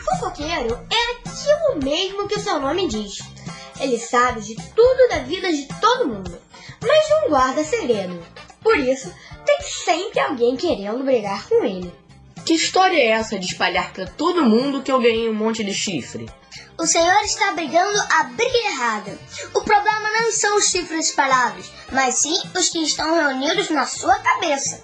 Fofoqueiro 0.05 0.79
é 0.93 1.29
aquilo 1.29 1.83
mesmo 1.83 2.29
que 2.29 2.39
o 2.39 2.41
seu 2.41 2.61
nome 2.61 2.87
diz. 2.87 3.19
Ele 3.79 3.99
sabe 3.99 4.41
de 4.41 4.55
tudo 4.55 5.09
da 5.11 5.19
vida 5.19 5.53
de 5.53 5.67
todo 5.81 6.09
mundo, 6.09 6.39
mas 6.83 7.11
não 7.11 7.29
guarda 7.29 7.63
segredo. 7.65 8.25
Por 8.63 8.79
isso, 8.79 9.13
tem 9.45 9.61
sempre 9.63 10.19
alguém 10.21 10.57
querendo 10.57 11.05
brigar 11.05 11.47
com 11.49 11.65
ele. 11.65 11.93
Que 12.45 12.55
história 12.55 12.97
é 12.97 13.09
essa 13.09 13.39
de 13.39 13.47
espalhar 13.47 13.93
pra 13.93 14.07
todo 14.07 14.45
mundo 14.45 14.83
que 14.83 14.91
eu 14.91 15.01
ganhei 15.01 15.29
um 15.29 15.35
monte 15.35 15.65
de 15.65 15.75
chifre? 15.75 16.29
O 16.79 16.87
senhor 16.87 17.23
está 17.23 17.53
brigando 17.53 17.99
a 18.11 18.25
briga 18.25 18.59
errada. 18.69 19.19
O 19.55 19.63
problema 19.63 20.11
não 20.11 20.31
são 20.31 20.57
os 20.57 20.71
chifres 20.71 21.09
espalhados, 21.09 21.71
mas 21.91 22.17
sim 22.17 22.37
os 22.55 22.69
que 22.69 22.83
estão 22.83 23.15
reunidos 23.15 23.71
na 23.71 23.87
sua 23.87 24.15
cabeça. 24.17 24.83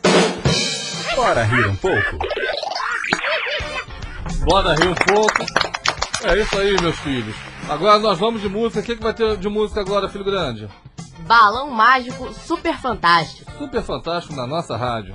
Bora 1.14 1.44
rir 1.44 1.66
um 1.66 1.76
pouco? 1.76 2.18
Bora 4.44 4.74
rir 4.74 4.88
um 4.88 4.94
pouco. 4.94 5.44
É 6.24 6.38
isso 6.40 6.58
aí, 6.58 6.80
meus 6.80 6.98
filhos. 7.00 7.51
Agora 7.68 7.98
nós 7.98 8.18
vamos 8.18 8.40
de 8.40 8.48
música. 8.48 8.80
O 8.80 8.82
que, 8.82 8.96
que 8.96 9.02
vai 9.02 9.14
ter 9.14 9.36
de 9.36 9.48
música 9.48 9.80
agora, 9.80 10.08
filho 10.08 10.24
grande? 10.24 10.68
Balão 11.26 11.70
mágico 11.70 12.32
super 12.32 12.76
fantástico. 12.78 13.50
Super 13.56 13.82
fantástico 13.82 14.34
na 14.34 14.46
nossa 14.46 14.76
rádio. 14.76 15.14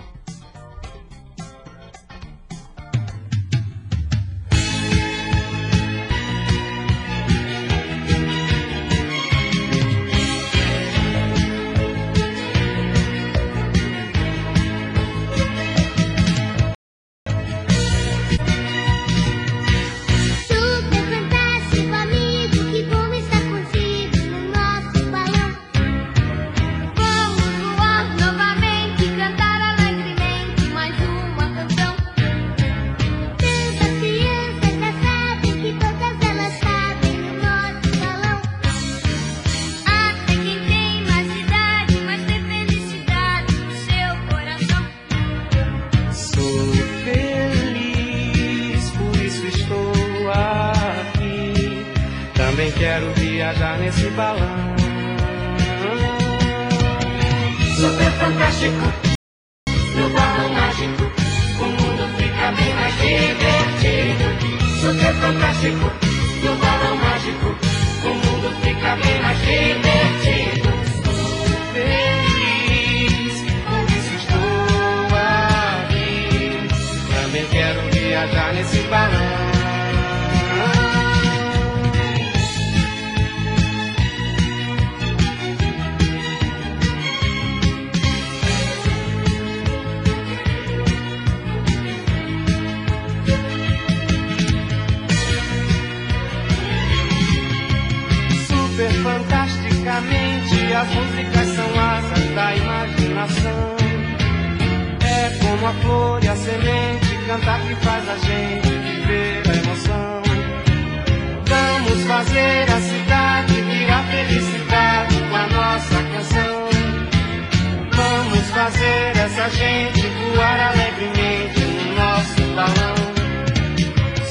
Essa 119.47 119.55
gente 119.55 120.07
voar 120.35 120.59
alegremente 120.59 121.61
no 121.61 121.95
nosso 121.95 122.41
balão. 122.53 122.95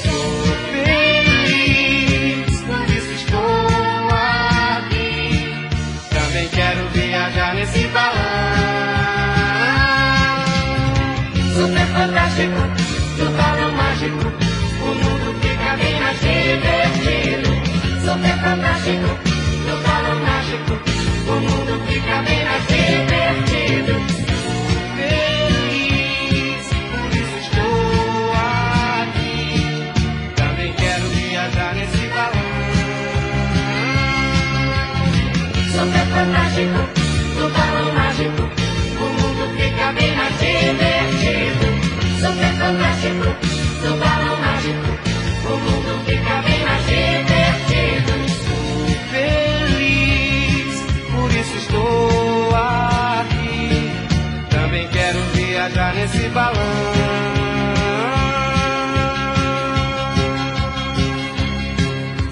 Sou 0.02 0.44
feliz, 0.70 2.60
por 2.60 2.88
isso 2.94 3.12
estou 3.12 4.08
aqui. 4.76 5.68
Também 6.10 6.48
quero 6.48 6.88
viajar 6.88 7.54
nesse 7.54 7.86
balão. 7.88 8.14
Super 11.54 11.86
fantástico, 11.86 12.60
no 13.18 13.30
balão 13.30 13.72
mágico, 13.72 14.32
o 14.82 14.86
mundo 14.86 15.34
fica 15.40 15.76
bem 15.76 16.00
mais 16.00 16.20
divertido. 16.20 17.48
Super 18.02 18.36
fantástico, 18.42 19.08
no 19.66 19.76
balão 19.82 20.16
mágico, 20.20 20.72
o 21.26 21.34
mundo 21.40 21.74
fica 21.86 22.22
bem 22.22 22.45
Fantástico, 42.66 43.26
no 43.84 43.96
balão 43.98 44.36
mágico, 44.40 44.90
o 45.44 45.56
mundo 45.56 46.04
fica 46.04 46.42
bem 46.42 46.64
mais 46.64 46.84
divertido. 46.84 48.12
Feliz, 49.08 50.74
por 51.12 51.30
isso 51.30 51.56
estou 51.58 52.50
aqui. 52.56 53.92
Também 54.50 54.88
quero 54.88 55.20
viajar 55.32 55.94
nesse 55.94 56.28
balão. 56.30 56.56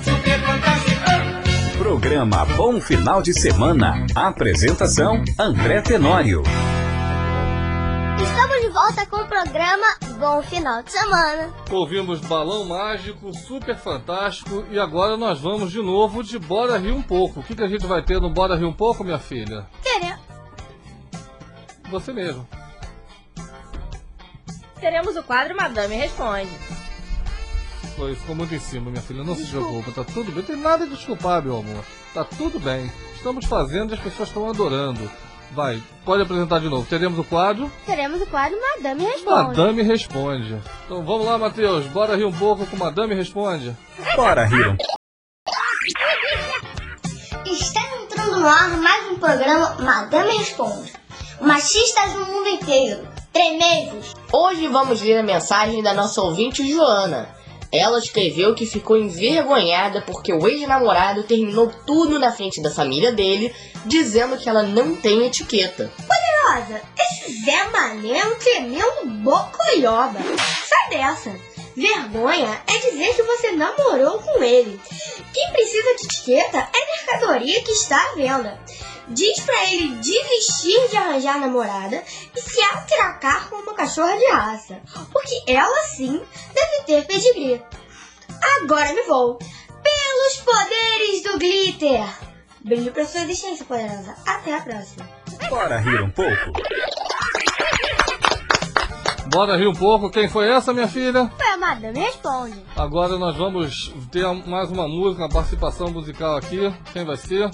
Super 0.02 0.40
fantástico. 0.40 1.78
Programa 1.78 2.44
Bom 2.56 2.80
Final 2.80 3.22
de 3.22 3.32
Semana. 3.32 4.04
Apresentação: 4.16 5.22
André 5.38 5.80
Tenório. 5.80 6.42
De 8.84 8.90
volta 8.90 9.06
com 9.06 9.16
o 9.16 9.26
programa 9.26 9.86
Bom 10.18 10.42
Final 10.42 10.82
de 10.82 10.92
Semana. 10.92 11.54
Ouvimos 11.70 12.20
Balão 12.20 12.66
Mágico, 12.66 13.32
Super 13.32 13.78
Fantástico 13.78 14.62
e 14.70 14.78
agora 14.78 15.16
nós 15.16 15.40
vamos 15.40 15.72
de 15.72 15.80
novo 15.80 16.22
de 16.22 16.38
Bora 16.38 16.76
Rir 16.76 16.92
um 16.92 17.00
pouco. 17.00 17.40
O 17.40 17.42
que, 17.42 17.54
que 17.54 17.62
a 17.62 17.66
gente 17.66 17.86
vai 17.86 18.02
ter 18.02 18.20
no 18.20 18.28
Bora 18.28 18.56
Rir 18.56 18.66
um 18.66 18.74
pouco, 18.74 19.02
minha 19.02 19.18
filha? 19.18 19.66
Teremos. 19.82 20.20
Você 21.88 22.12
mesmo. 22.12 22.46
Teremos 24.78 25.16
o 25.16 25.22
quadro 25.22 25.56
Madame 25.56 25.96
Responde. 25.96 26.52
Foi, 27.96 28.14
ficou 28.14 28.36
muito 28.36 28.54
em 28.54 28.60
cima, 28.60 28.90
minha 28.90 29.02
filha. 29.02 29.24
Não 29.24 29.34
se 29.34 29.46
preocupe, 29.46 29.92
tá 29.92 30.04
tudo 30.04 30.26
bem. 30.26 30.34
Não 30.34 30.42
tem 30.42 30.56
nada 30.56 30.84
a 30.84 30.88
desculpar, 30.88 31.42
meu 31.42 31.56
amor. 31.56 31.82
Tá 32.12 32.22
tudo 32.22 32.60
bem. 32.60 32.92
Estamos 33.14 33.46
fazendo 33.46 33.92
e 33.92 33.94
as 33.94 34.00
pessoas 34.00 34.28
estão 34.28 34.46
adorando. 34.46 35.10
Vai, 35.54 35.80
pode 36.04 36.22
apresentar 36.22 36.58
de 36.58 36.68
novo. 36.68 36.84
Teremos 36.88 37.16
o 37.16 37.22
quadro 37.22 37.70
Teremos 37.86 38.20
o 38.20 38.26
quadro 38.26 38.58
Madame 38.60 39.04
Responde. 39.04 39.56
Madame 39.56 39.82
Responde. 39.82 40.62
Então 40.84 41.04
vamos 41.04 41.26
lá, 41.26 41.38
Matheus. 41.38 41.86
Bora 41.86 42.16
rir 42.16 42.24
um 42.24 42.32
pouco 42.32 42.66
com 42.66 42.76
Madame 42.76 43.14
Responde. 43.14 43.76
Bora 44.16 44.44
rir 44.44 44.76
Está 47.46 47.80
entrando 48.02 48.40
no 48.40 48.48
ar 48.48 48.76
mais 48.78 49.12
um 49.12 49.16
programa 49.16 49.76
Madame 49.78 50.38
Responde. 50.38 50.92
Machistas 51.40 52.14
no 52.14 52.26
mundo 52.26 52.48
inteiro. 52.48 53.06
Tremendos. 53.32 54.12
Hoje 54.32 54.66
vamos 54.66 55.00
ler 55.02 55.18
a 55.18 55.22
mensagem 55.22 55.82
da 55.82 55.94
nossa 55.94 56.20
ouvinte 56.20 56.68
Joana. 56.68 57.28
Ela 57.74 57.98
escreveu 57.98 58.54
que 58.54 58.66
ficou 58.66 58.96
envergonhada 58.96 60.00
porque 60.02 60.32
o 60.32 60.46
ex-namorado 60.46 61.24
terminou 61.24 61.72
tudo 61.84 62.20
na 62.20 62.30
frente 62.30 62.62
da 62.62 62.70
família 62.70 63.10
dele, 63.10 63.52
dizendo 63.84 64.38
que 64.38 64.48
ela 64.48 64.62
não 64.62 64.94
tem 64.94 65.26
etiqueta. 65.26 65.90
Poderosa, 65.96 66.80
esse 66.96 67.44
Zé 67.44 67.68
Mané 67.70 68.18
é 68.18 68.26
um 68.26 68.36
tremendo 68.36 69.06
bocoioba. 69.22 70.20
Sai 70.68 70.90
dessa. 70.90 71.34
Vergonha 71.76 72.62
é 72.68 72.78
dizer 72.78 73.12
que 73.16 73.22
você 73.24 73.50
namorou 73.50 74.20
com 74.20 74.40
ele. 74.40 74.80
Quem 75.32 75.50
precisa 75.50 75.96
de 75.96 76.04
etiqueta 76.04 76.68
é 76.72 76.96
mercadoria 76.96 77.60
que 77.60 77.72
está 77.72 77.96
à 77.96 78.14
venda. 78.14 78.56
Diz 79.08 79.40
pra 79.40 79.64
ele 79.70 79.96
desistir 79.96 80.88
de 80.88 80.96
arranjar 80.96 81.38
namorada 81.38 82.02
e 82.34 82.40
se 82.40 82.60
atracar 82.60 83.48
com 83.50 83.56
uma 83.56 83.74
cachorra 83.74 84.16
de 84.16 84.26
raça. 84.30 84.80
Porque 85.12 85.42
ela 85.46 85.82
sim 85.84 86.22
deve 86.54 86.84
ter 86.86 87.06
pedigree. 87.06 87.62
Agora 88.62 88.92
me 88.92 89.02
vou. 89.02 89.38
Pelos 89.82 90.36
poderes 90.38 91.22
do 91.22 91.38
glitter. 91.38 92.08
Beijo 92.64 92.90
pra 92.92 93.04
sua 93.04 93.20
existência, 93.20 93.66
poderosa. 93.66 94.16
Até 94.26 94.56
a 94.56 94.60
próxima. 94.62 95.06
Bora 95.50 95.78
rir 95.80 96.02
um 96.02 96.10
pouco. 96.10 96.52
Bora 99.26 99.56
rir 99.56 99.66
um 99.66 99.74
pouco. 99.74 100.10
Quem 100.10 100.28
foi 100.28 100.48
essa, 100.48 100.72
minha 100.72 100.88
filha? 100.88 101.30
Foi 101.36 101.46
a 101.46 101.58
Madame 101.58 101.98
Responde. 101.98 102.64
Agora 102.74 103.18
nós 103.18 103.36
vamos 103.36 103.92
ter 104.10 104.24
mais 104.46 104.70
uma 104.70 104.88
música, 104.88 105.24
uma 105.24 105.28
participação 105.28 105.90
musical 105.90 106.36
aqui. 106.36 106.72
Quem 106.92 107.04
vai 107.04 107.16
ser? 107.16 107.50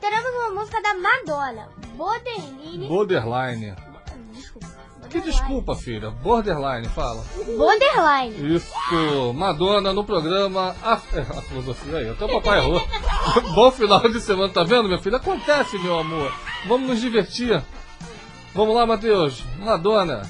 Teremos 0.00 0.30
uma 0.30 0.60
música 0.60 0.80
da 0.82 0.94
Madonna. 0.94 1.68
Borderline. 1.96 2.86
Borderline. 2.86 3.76
Que 5.08 5.20
desculpa, 5.20 5.74
filha. 5.74 6.10
Borderline, 6.10 6.88
fala. 6.88 7.24
Borderline. 7.56 8.56
Isso, 8.56 9.32
Madonna 9.34 9.92
no 9.92 10.04
programa 10.04 10.74
A, 10.82 11.00
é, 11.14 11.20
a 11.20 11.42
Filosofia 11.42 11.98
aí, 11.98 12.10
até 12.10 12.24
o 12.24 12.28
papai 12.28 12.58
errou. 12.58 12.82
Bom 13.54 13.70
final 13.70 14.00
de 14.08 14.20
semana, 14.20 14.52
tá 14.52 14.64
vendo, 14.64 14.88
minha 14.88 14.98
filha? 14.98 15.16
Acontece, 15.16 15.78
meu 15.78 15.98
amor. 15.98 16.32
Vamos 16.66 16.88
nos 16.88 17.00
divertir. 17.00 17.62
Vamos 18.54 18.74
lá, 18.74 18.84
Matheus. 18.84 19.44
Madonna. 19.58 20.22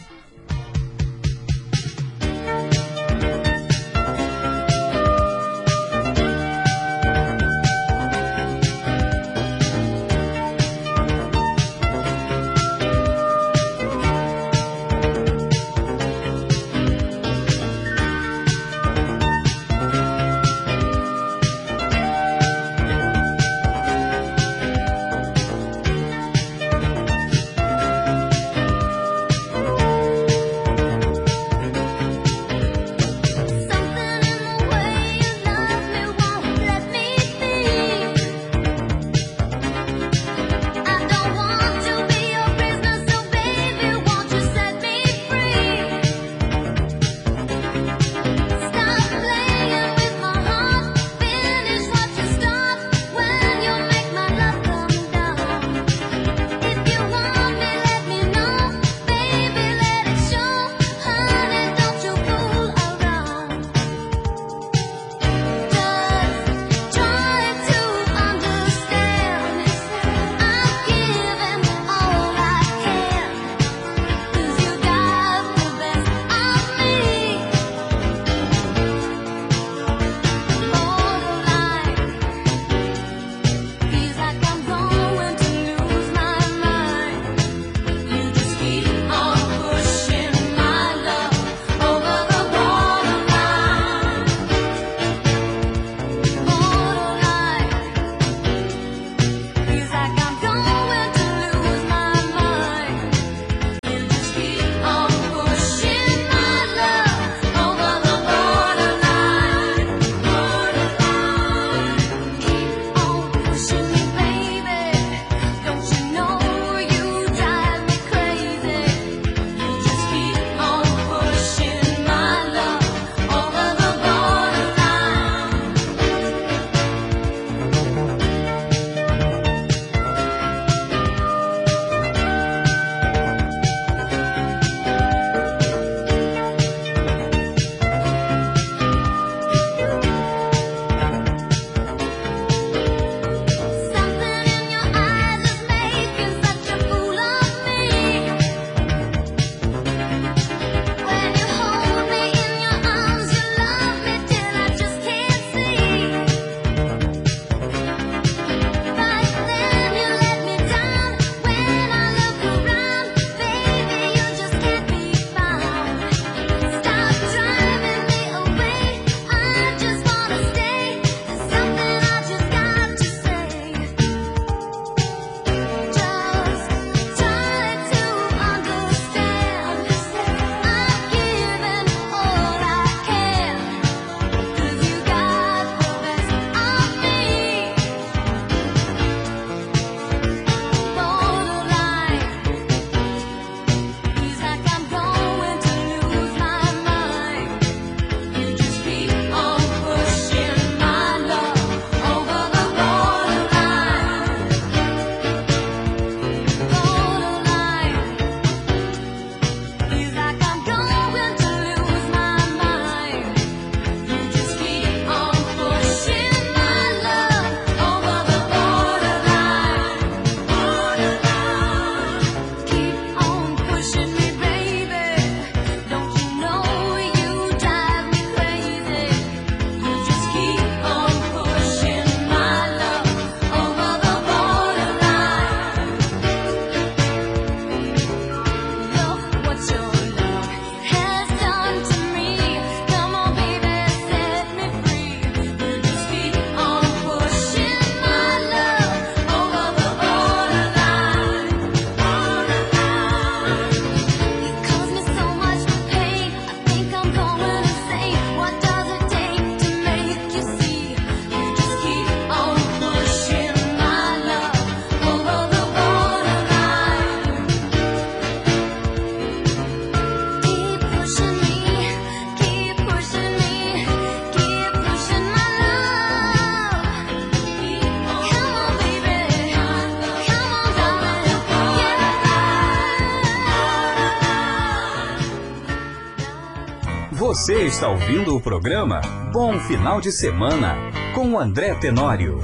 Está 287.66 287.88
ouvindo 287.88 288.36
o 288.36 288.40
programa 288.40 289.00
Bom 289.32 289.58
Final 289.58 290.00
de 290.00 290.12
Semana 290.12 290.76
com 291.12 291.32
o 291.32 291.38
André 291.38 291.74
Tenório. 291.74 292.40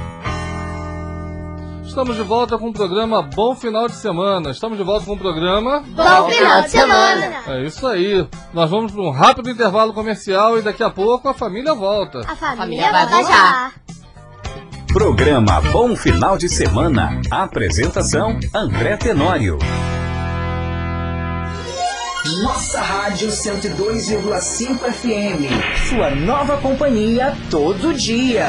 Estamos 1.84 2.16
de 2.16 2.22
volta 2.22 2.58
com 2.58 2.70
o 2.70 2.72
programa 2.72 3.22
Bom 3.22 3.54
Final 3.54 3.86
de 3.86 3.94
Semana. 3.94 4.50
Estamos 4.50 4.76
de 4.76 4.82
volta 4.82 5.06
com 5.06 5.12
o 5.12 5.18
programa 5.18 5.80
Bom 5.80 6.28
final 6.28 6.62
de 6.62 6.70
semana. 6.70 7.36
É 7.46 7.62
isso 7.64 7.86
aí. 7.86 8.26
Nós 8.52 8.68
vamos 8.68 8.90
para 8.90 9.02
um 9.02 9.10
rápido 9.10 9.48
intervalo 9.48 9.92
comercial 9.92 10.58
e 10.58 10.62
daqui 10.62 10.82
a 10.82 10.90
pouco 10.90 11.28
a 11.28 11.34
família 11.34 11.72
volta. 11.72 12.20
A 12.20 12.34
família, 12.34 12.56
família 12.56 12.90
vai 12.90 13.06
vai 13.06 13.22
voltar. 13.22 13.74
Programa 14.92 15.60
Bom 15.70 15.94
Final 15.94 16.36
de 16.36 16.48
Semana. 16.48 17.20
Apresentação 17.30 18.40
André 18.52 18.96
Tenório. 18.96 19.58
Nossa 22.40 22.80
Rádio 22.80 23.28
102,5 23.28 24.78
FM. 24.90 25.88
Sua 25.88 26.10
nova 26.14 26.56
companhia 26.58 27.36
todo 27.50 27.92
dia. 27.92 28.46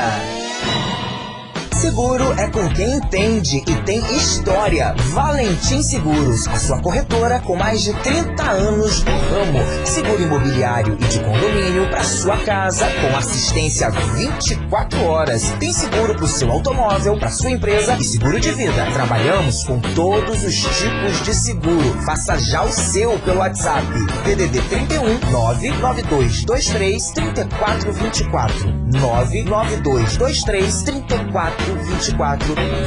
Seguro 1.84 2.32
é 2.40 2.50
com 2.50 2.66
quem 2.70 2.94
entende 2.94 3.58
e 3.58 3.76
tem 3.84 4.00
história. 4.16 4.96
Valentim 5.12 5.82
Seguros, 5.82 6.48
a 6.48 6.56
sua 6.56 6.82
corretora 6.82 7.42
com 7.42 7.58
mais 7.58 7.82
de 7.82 7.92
30 7.96 8.42
anos 8.42 9.04
no 9.04 9.12
ramo. 9.12 9.60
Seguro 9.86 10.24
imobiliário 10.24 10.98
e 10.98 11.04
de 11.04 11.20
condomínio 11.20 11.90
para 11.90 12.06
sua 12.06 12.38
casa 12.38 12.88
com 13.02 13.18
assistência 13.18 13.90
24 13.90 15.04
horas. 15.04 15.52
Tem 15.60 15.74
seguro 15.74 16.16
para 16.16 16.24
o 16.24 16.28
seu 16.28 16.50
automóvel, 16.50 17.20
para 17.20 17.30
sua 17.30 17.52
empresa 17.52 17.98
e 18.00 18.04
seguro 18.06 18.40
de 18.40 18.52
vida. 18.52 18.86
Trabalhamos 18.94 19.66
com 19.66 19.78
todos 19.94 20.42
os 20.42 20.56
tipos 20.56 21.22
de 21.26 21.36
seguro. 21.36 22.02
Faça 22.06 22.40
já 22.40 22.64
o 22.64 22.72
seu 22.72 23.20
pelo 23.20 23.40
WhatsApp. 23.40 23.86
DDD 24.24 24.62
31 24.70 25.32
99223 25.32 27.12
3424 27.12 28.74
99223 28.94 30.84
3424 30.84 31.73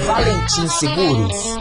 Valentim 0.06 0.68
Seguros. 0.68 1.56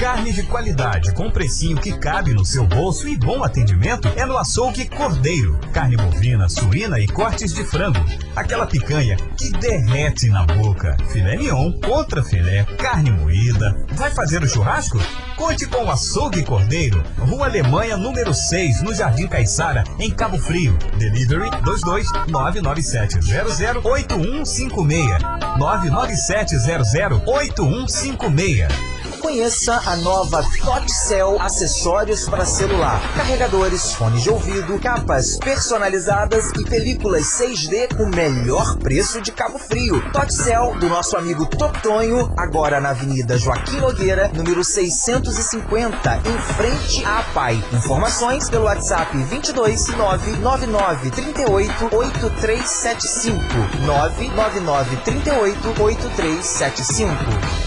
Carne 0.00 0.30
de 0.30 0.42
qualidade 0.42 1.12
com 1.14 1.30
precinho 1.30 1.78
que 1.78 1.96
cabe 1.96 2.34
no 2.34 2.44
seu 2.44 2.66
bolso 2.66 3.08
e 3.08 3.16
bom 3.16 3.42
atendimento 3.42 4.06
é 4.14 4.26
no 4.26 4.36
Açougue 4.36 4.84
Cordeiro. 4.90 5.58
Carne 5.72 5.96
bovina, 5.96 6.50
suína 6.50 7.00
e 7.00 7.08
cortes 7.08 7.54
de 7.54 7.64
frango. 7.64 7.98
Aquela 8.36 8.66
picanha 8.66 9.16
que 9.38 9.48
derrete 9.50 10.28
na 10.28 10.44
boca. 10.44 10.96
Filé 11.10 11.38
mignon, 11.38 11.72
contra 11.80 12.22
filé, 12.22 12.64
carne 12.76 13.10
moída. 13.10 13.74
Vai 13.92 14.10
fazer 14.10 14.42
o 14.42 14.48
churrasco? 14.48 15.00
Conte 15.34 15.64
com 15.66 15.84
o 15.84 15.90
Açougue 15.90 16.44
Cordeiro, 16.44 17.02
Rua 17.18 17.46
Alemanha, 17.46 17.96
número 17.96 18.34
6, 18.34 18.82
no 18.82 18.94
Jardim 18.94 19.26
Caiçara, 19.26 19.82
em 19.98 20.10
Cabo 20.10 20.38
Frio. 20.38 20.76
Delivery 20.98 21.50
22 21.64 22.06
99700 22.28 23.84
8156 23.84 25.22
99700 25.58 27.22
8156 27.26 28.95
Conheça 29.26 29.82
a 29.84 29.96
nova 29.96 30.40
Totcell 30.64 31.42
Acessórios 31.42 32.28
para 32.28 32.46
celular, 32.46 33.02
carregadores, 33.16 33.92
fones 33.92 34.22
de 34.22 34.30
ouvido, 34.30 34.78
capas 34.78 35.36
personalizadas 35.38 36.52
e 36.52 36.62
películas 36.62 37.24
6D 37.24 37.96
com 37.96 38.06
melhor 38.06 38.76
preço 38.76 39.20
de 39.20 39.32
Cabo 39.32 39.58
Frio. 39.58 40.00
Totcell 40.12 40.78
do 40.78 40.88
nosso 40.88 41.16
amigo 41.16 41.44
Totonho, 41.44 42.32
agora 42.36 42.80
na 42.80 42.90
Avenida 42.90 43.36
Joaquim 43.36 43.80
Nogueira, 43.80 44.30
número 44.32 44.62
650, 44.62 46.18
em 46.18 46.54
frente 46.54 47.04
à 47.04 47.24
PAI. 47.34 47.64
Informações 47.72 48.48
pelo 48.48 48.66
WhatsApp 48.66 49.18
22 49.24 49.88
999 49.88 51.10
38 51.10 51.96
8375 51.96 53.40
999 53.84 54.96
38 54.98 55.82
8375. 55.82 57.65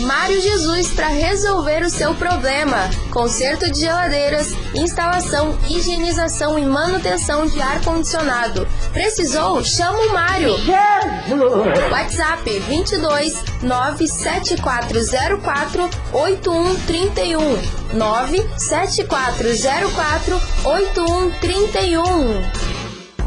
Mário 0.00 0.40
Jesus 0.40 0.90
para 0.92 1.08
resolver 1.08 1.82
o 1.82 1.90
seu 1.90 2.14
problema. 2.14 2.88
Conserto 3.10 3.70
de 3.70 3.80
geladeiras, 3.80 4.54
instalação, 4.74 5.58
higienização 5.68 6.58
e 6.58 6.64
manutenção 6.64 7.46
de 7.46 7.60
ar-condicionado. 7.60 8.66
Precisou? 8.92 9.62
Chama 9.62 9.98
o 9.98 10.12
Mário. 10.12 10.56
WhatsApp 11.90 12.58
22 12.60 13.44
97404 13.62 15.90
8131 16.12 17.58
97404 17.92 20.40
8131 20.64 22.81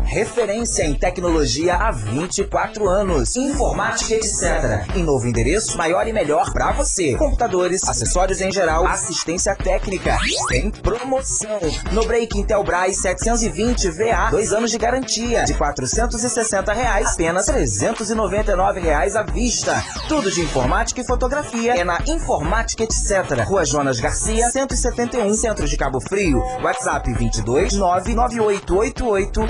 Referência 0.06 0.84
em 0.84 0.94
tecnologia 0.94 1.76
há 1.76 1.92
24 1.92 2.88
anos. 2.88 3.36
Informática, 3.36 4.14
etc. 4.14 4.86
Em 4.96 5.04
novo 5.04 5.28
endereço, 5.28 5.78
maior 5.78 6.08
e 6.08 6.14
melhor 6.14 6.54
para 6.54 6.72
você. 6.72 7.16
Computadores, 7.16 7.84
acessórios 7.88 8.40
em 8.40 8.52
geral, 8.52 8.86
assistência 8.86 9.56
técnica. 9.56 10.18
Tem 10.48 10.70
promoção. 10.70 11.60
No 11.92 12.06
Break 12.06 12.38
Intelbras 12.38 12.98
720 12.98 13.90
VA, 13.90 14.30
dois 14.32 14.54
anos 14.54 14.72
de 14.72 14.78
garantia. 14.78 15.44
De 15.44 15.54
460 15.54 16.72
reais, 16.72 17.14
apenas 17.14 17.48
399 17.48 18.80
reais 18.80 19.16
à 19.16 19.24
vista. 19.24 19.84
Tudo 20.08 20.32
de 20.32 20.42
informática 20.42 21.02
e 21.02 21.06
fotografia 21.06 21.76
é 21.76 21.84
na 21.84 22.00
Informática, 22.08 22.84
etc. 22.84 23.44
Rua 23.46 23.66
Jonas 23.66 24.00
Garcia, 24.00 24.50
171, 24.50 25.34
Centro 25.34 25.68
de 25.68 25.76
Cabo 25.76 26.00
Frio. 26.00 26.40
WhatsApp 26.62 27.12
22 27.12 27.74
99888 27.74 29.46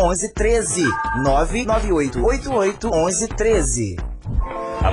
1113 0.45 0.85
99888 1.23 2.89
1113. 2.89 4.14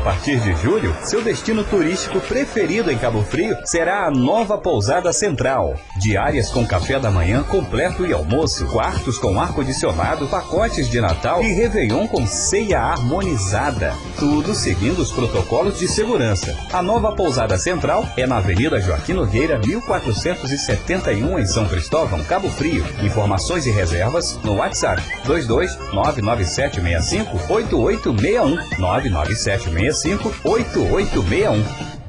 A 0.03 0.07
partir 0.07 0.41
de 0.41 0.53
julho, 0.57 0.93
seu 1.05 1.23
destino 1.23 1.63
turístico 1.63 2.21
preferido 2.23 2.91
em 2.91 2.99
Cabo 2.99 3.23
Frio 3.23 3.57
será 3.65 4.05
a 4.05 4.11
nova 4.11 4.59
Pousada 4.59 5.13
Central. 5.13 5.77
Diárias 5.97 6.51
com 6.51 6.67
café 6.67 6.99
da 6.99 7.09
manhã 7.09 7.45
completo 7.45 8.05
e 8.05 8.13
almoço, 8.13 8.67
quartos 8.67 9.17
com 9.17 9.41
ar-condicionado, 9.41 10.27
pacotes 10.27 10.91
de 10.91 11.01
Natal 11.01 11.41
e 11.45 11.53
Réveillon 11.53 12.09
com 12.09 12.27
ceia 12.27 12.81
harmonizada. 12.81 13.95
Tudo 14.19 14.57
seguindo 14.57 14.99
os 14.99 15.13
protocolos 15.13 15.79
de 15.79 15.87
segurança. 15.87 16.53
A 16.73 16.83
nova 16.83 17.13
Pousada 17.15 17.57
Central 17.57 18.05
é 18.17 18.27
na 18.27 18.39
Avenida 18.39 18.81
Joaquim 18.81 19.13
Nogueira, 19.13 19.61
1471 19.65 21.39
em 21.39 21.47
São 21.47 21.69
Cristóvão, 21.69 22.25
Cabo 22.25 22.51
Frio. 22.51 22.85
Informações 23.05 23.67
e 23.67 23.71
reservas 23.71 24.37
no 24.43 24.57
WhatsApp 24.57 25.01
22 25.25 25.79
99765 25.93 27.39
8861 27.49 28.81
99765 28.81 29.92
8861. 29.93 32.02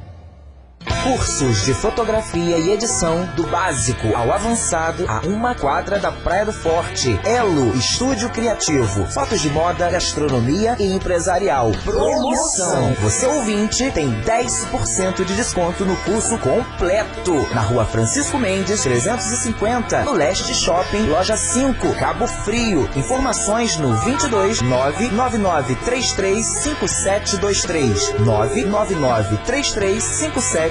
Cursos 1.04 1.66
de 1.66 1.74
fotografia 1.74 2.58
e 2.58 2.72
edição 2.72 3.26
do 3.36 3.44
básico 3.48 4.16
ao 4.16 4.32
avançado 4.32 5.06
a 5.08 5.20
uma 5.22 5.54
quadra 5.54 6.00
da 6.00 6.12
Praia 6.12 6.46
do 6.46 6.54
Forte. 6.54 7.20
Elo 7.26 7.76
Estúdio 7.76 8.30
Criativo. 8.30 9.06
Fotos 9.08 9.42
de 9.42 9.50
moda, 9.50 9.90
gastronomia 9.90 10.76
e 10.80 10.94
empresarial. 10.94 11.72
Promoção. 11.84 12.94
Você 13.02 13.26
ouvinte 13.26 13.92
tem 13.92 14.10
10% 14.24 15.24
de 15.26 15.36
desconto 15.36 15.86
no 15.86 15.96
curso 15.98 16.38
completo. 16.38 17.34
Na 17.54 17.62
rua 17.62 17.86
Francisco 17.86 18.38
Mendes, 18.38 18.82
350. 18.82 20.04
No 20.04 20.14
Leste 20.14 20.54
Shopping, 20.54 21.08
loja 21.08 21.36
5, 21.36 21.96
Cabo 21.96 22.28
Frio. 22.28 22.90
Informações 22.96 23.78
no 23.78 23.94
22 23.98 24.62
999 24.62 25.76
33 25.76 26.46
5723 26.46 28.20
999 28.20 29.38
33 29.46 30.04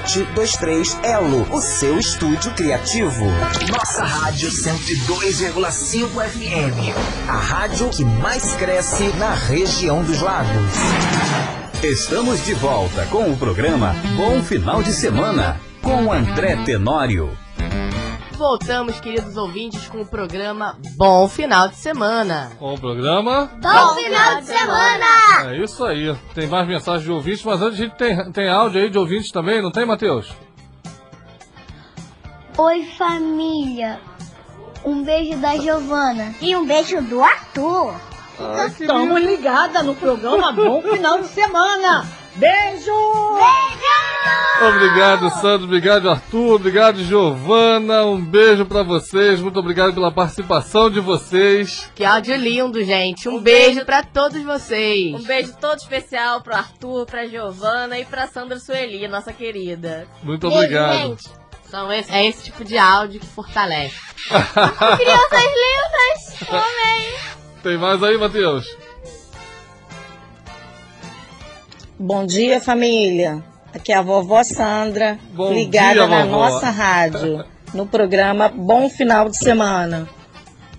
5723 0.07 0.99
Elo, 1.05 1.47
o 1.51 1.61
seu 1.61 1.99
estúdio 1.99 2.51
criativo. 2.55 3.25
Nossa 3.71 4.05
Rádio 4.05 4.51
102,5 4.51 6.09
FM. 6.09 7.29
A 7.29 7.37
rádio 7.37 7.89
que 7.91 8.05
mais 8.05 8.55
cresce 8.57 9.09
na 9.17 9.33
região 9.35 10.03
dos 10.03 10.21
lagos. 10.21 10.73
Estamos 11.83 12.45
de 12.45 12.55
volta 12.55 13.07
com 13.07 13.31
o 13.31 13.37
programa 13.37 13.95
Bom 14.17 14.43
Final 14.43 14.83
de 14.83 14.93
Semana 14.93 15.61
com 15.81 16.13
André 16.13 16.57
Tenório. 16.65 17.31
Voltamos, 18.43 18.99
queridos 18.99 19.37
ouvintes, 19.37 19.87
com 19.87 20.01
o 20.01 20.05
programa 20.05 20.77
Bom 20.97 21.29
Final 21.29 21.69
de 21.69 21.77
Semana. 21.77 22.51
Com 22.59 22.75
o 22.75 22.81
programa 22.81 23.49
Bom 23.63 23.95
final 23.95 24.41
de 24.41 24.47
semana! 24.47 25.53
É 25.53 25.63
isso 25.63 25.85
aí. 25.85 26.13
Tem 26.35 26.49
mais 26.49 26.67
mensagens 26.67 27.05
de 27.05 27.13
ouvintes, 27.13 27.45
mas 27.45 27.63
antes 27.63 27.79
a 27.79 27.83
gente 27.85 27.95
tem, 27.95 28.33
tem 28.33 28.49
áudio 28.49 28.83
aí 28.83 28.91
de 28.91 28.99
ouvintes 28.99 29.31
também, 29.31 29.63
não 29.63 29.71
tem, 29.71 29.87
Matheus? 29.87 30.35
Oi, 32.59 32.83
família. 32.99 34.01
Um 34.85 35.05
beijo 35.05 35.39
da 35.39 35.57
Giovana. 35.57 36.35
E 36.41 36.57
um 36.57 36.67
beijo 36.67 37.01
do 37.01 37.23
Arthur. 37.23 37.95
Estamos 38.67 39.23
ligadas 39.23 39.85
no 39.87 39.95
programa 39.95 40.51
Bom 40.51 40.83
Final 40.83 41.21
de 41.21 41.29
Semana. 41.29 42.22
Beijo! 42.37 42.93
Beijo! 43.35 43.83
Obrigado, 44.63 45.31
Sandro. 45.41 45.65
Obrigado, 45.65 46.09
Arthur. 46.09 46.55
Obrigado, 46.55 47.03
Giovana. 47.03 48.05
Um 48.05 48.25
beijo 48.25 48.65
pra 48.65 48.83
vocês. 48.83 49.41
Muito 49.41 49.59
obrigado 49.59 49.93
pela 49.93 50.13
participação 50.13 50.89
de 50.89 51.01
vocês. 51.01 51.91
Que 51.95 52.05
áudio 52.05 52.37
lindo, 52.37 52.83
gente. 52.85 53.29
Um, 53.29 53.41
beijo 53.41 53.85
pra 53.85 54.03
todos 54.03 54.41
vocês. 54.43 55.15
Um 55.15 55.25
beijo 55.25 55.53
todo 55.61 55.79
especial 55.79 56.41
pro 56.43 56.55
Arthur, 56.55 57.07
pra 57.07 57.27
Giovana 57.27 57.99
e 57.99 58.05
pra 58.05 58.29
Sandra 58.29 58.59
Sueli, 58.61 59.09
nossa 59.09 59.33
querida. 59.33 60.07
Muito 60.23 60.47
obrigado. 60.47 61.17
São 61.69 61.91
esse, 61.93 62.13
é 62.13 62.27
esse 62.27 62.45
tipo 62.45 62.65
de 62.65 62.77
áudio 62.79 63.19
que 63.19 63.27
fortalece. 63.27 63.97
Crianças 64.29 65.45
lindas! 65.63 66.49
Amei! 66.49 67.15
Tem 67.63 67.79
mais 67.79 68.03
aí, 68.03 68.19
Matheus? 68.19 68.67
Bom 71.99 72.27
dia, 72.27 72.61
família. 72.61 73.43
Aqui 73.75 73.93
é 73.93 73.97
a 73.97 74.03
vovó 74.03 74.43
Sandra, 74.45 75.19
Bom 75.33 75.53
ligada 75.53 75.95
dia, 75.95 76.07
na 76.07 76.25
vovó. 76.25 76.49
nossa 76.51 76.69
rádio, 76.71 77.45
no 77.73 77.87
programa 77.87 78.49
Bom 78.49 78.91
Final 78.91 79.31
de 79.31 79.37
Semana. 79.39 80.07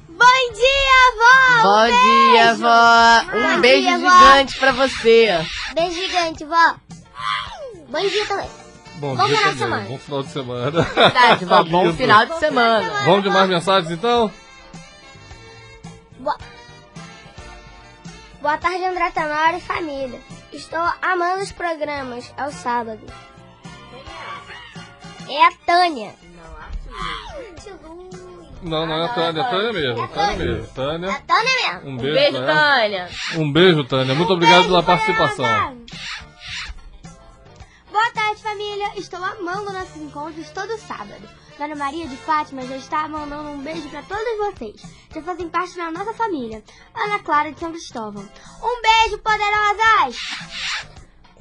Bom 0.07 0.53
dia, 0.53 1.13
vó! 1.17 1.63
Bom 1.63 2.31
dia, 2.31 2.53
vó. 2.55 3.37
Um 3.37 3.55
Bom 3.55 3.61
beijo 3.61 3.87
dia, 3.87 3.97
vó. 3.97 4.09
gigante 4.19 4.59
pra 4.59 4.71
você. 4.73 5.45
Beijo 5.73 5.95
gigante, 6.01 6.45
vó. 6.45 6.75
Bom 7.89 7.99
dia 8.07 8.25
também. 8.27 8.49
Bom, 8.97 9.15
Bom 9.15 9.25
dia 9.25 9.37
final 9.37 9.53
de 9.53 9.59
também. 9.59 9.79
semana. 9.79 9.89
Bom 9.89 9.97
final 9.97 10.23
de 10.23 10.29
semana. 10.29 10.81
Verdade, 10.83 11.45
vó. 11.45 11.63
Bom 11.65 11.83
Lindo. 11.85 11.93
final 11.97 12.25
de 12.27 12.39
semana. 12.39 13.03
Vamos 13.05 13.23
de 13.23 13.29
mais 13.29 13.49
mensagens 13.49 13.91
então? 13.91 14.31
Boa, 16.19 16.37
Boa 18.39 18.57
tarde, 18.57 18.83
André 18.85 19.09
Tenório 19.11 19.57
e 19.57 19.61
família. 19.61 20.19
Estou 20.53 20.87
amando 21.01 21.41
os 21.41 21.51
programas 21.51 22.31
ao 22.37 22.51
sábado. 22.51 23.01
É 25.27 25.45
a 25.47 25.51
Tânia. 25.65 26.13
Não, 28.61 28.85
não 28.85 28.95
é 28.95 29.05
a 29.05 29.09
Tânia, 29.09 29.41
é 29.41 29.43
a 29.43 29.49
Tânia 29.49 29.73
mesmo. 29.73 30.07
Tânia 30.07 30.37
mesmo. 30.45 30.67
Tânia. 30.73 31.21
Tânia 31.27 31.51
mesmo. 31.55 31.89
Um 31.89 31.93
Um 31.93 31.97
beijo, 31.97 32.13
beijo. 32.13 32.45
Tânia. 32.45 33.09
Um 33.35 33.51
beijo, 33.51 33.83
Tânia. 33.85 34.15
Muito 34.15 34.33
obrigado 34.33 34.65
pela 34.65 34.83
participação. 34.83 35.77
Boa 37.91 38.11
tarde, 38.11 38.41
família. 38.41 38.91
Estou 38.95 39.23
amando 39.23 39.73
nossos 39.73 39.97
encontros 39.97 40.49
todo 40.51 40.77
sábado. 40.77 41.27
Dona 41.63 41.75
Maria 41.77 42.05
de 42.05 42.17
Fátima 42.17 42.61
já 42.67 42.75
está 42.75 43.07
mandando 43.07 43.49
um 43.51 43.59
beijo 43.63 43.87
para 43.89 44.01
todos 44.01 44.23
vocês. 44.37 44.81
Já 45.15 45.21
fazem 45.21 45.47
parte 45.47 45.77
da 45.77 45.89
nossa 45.91 46.13
família. 46.13 46.61
Ana 46.93 47.19
Clara 47.19 47.53
de 47.53 47.59
São 47.59 47.71
Cristóvão. 47.71 48.21
Um 48.61 48.81
beijo, 48.81 49.17
poderosas! 49.19 50.17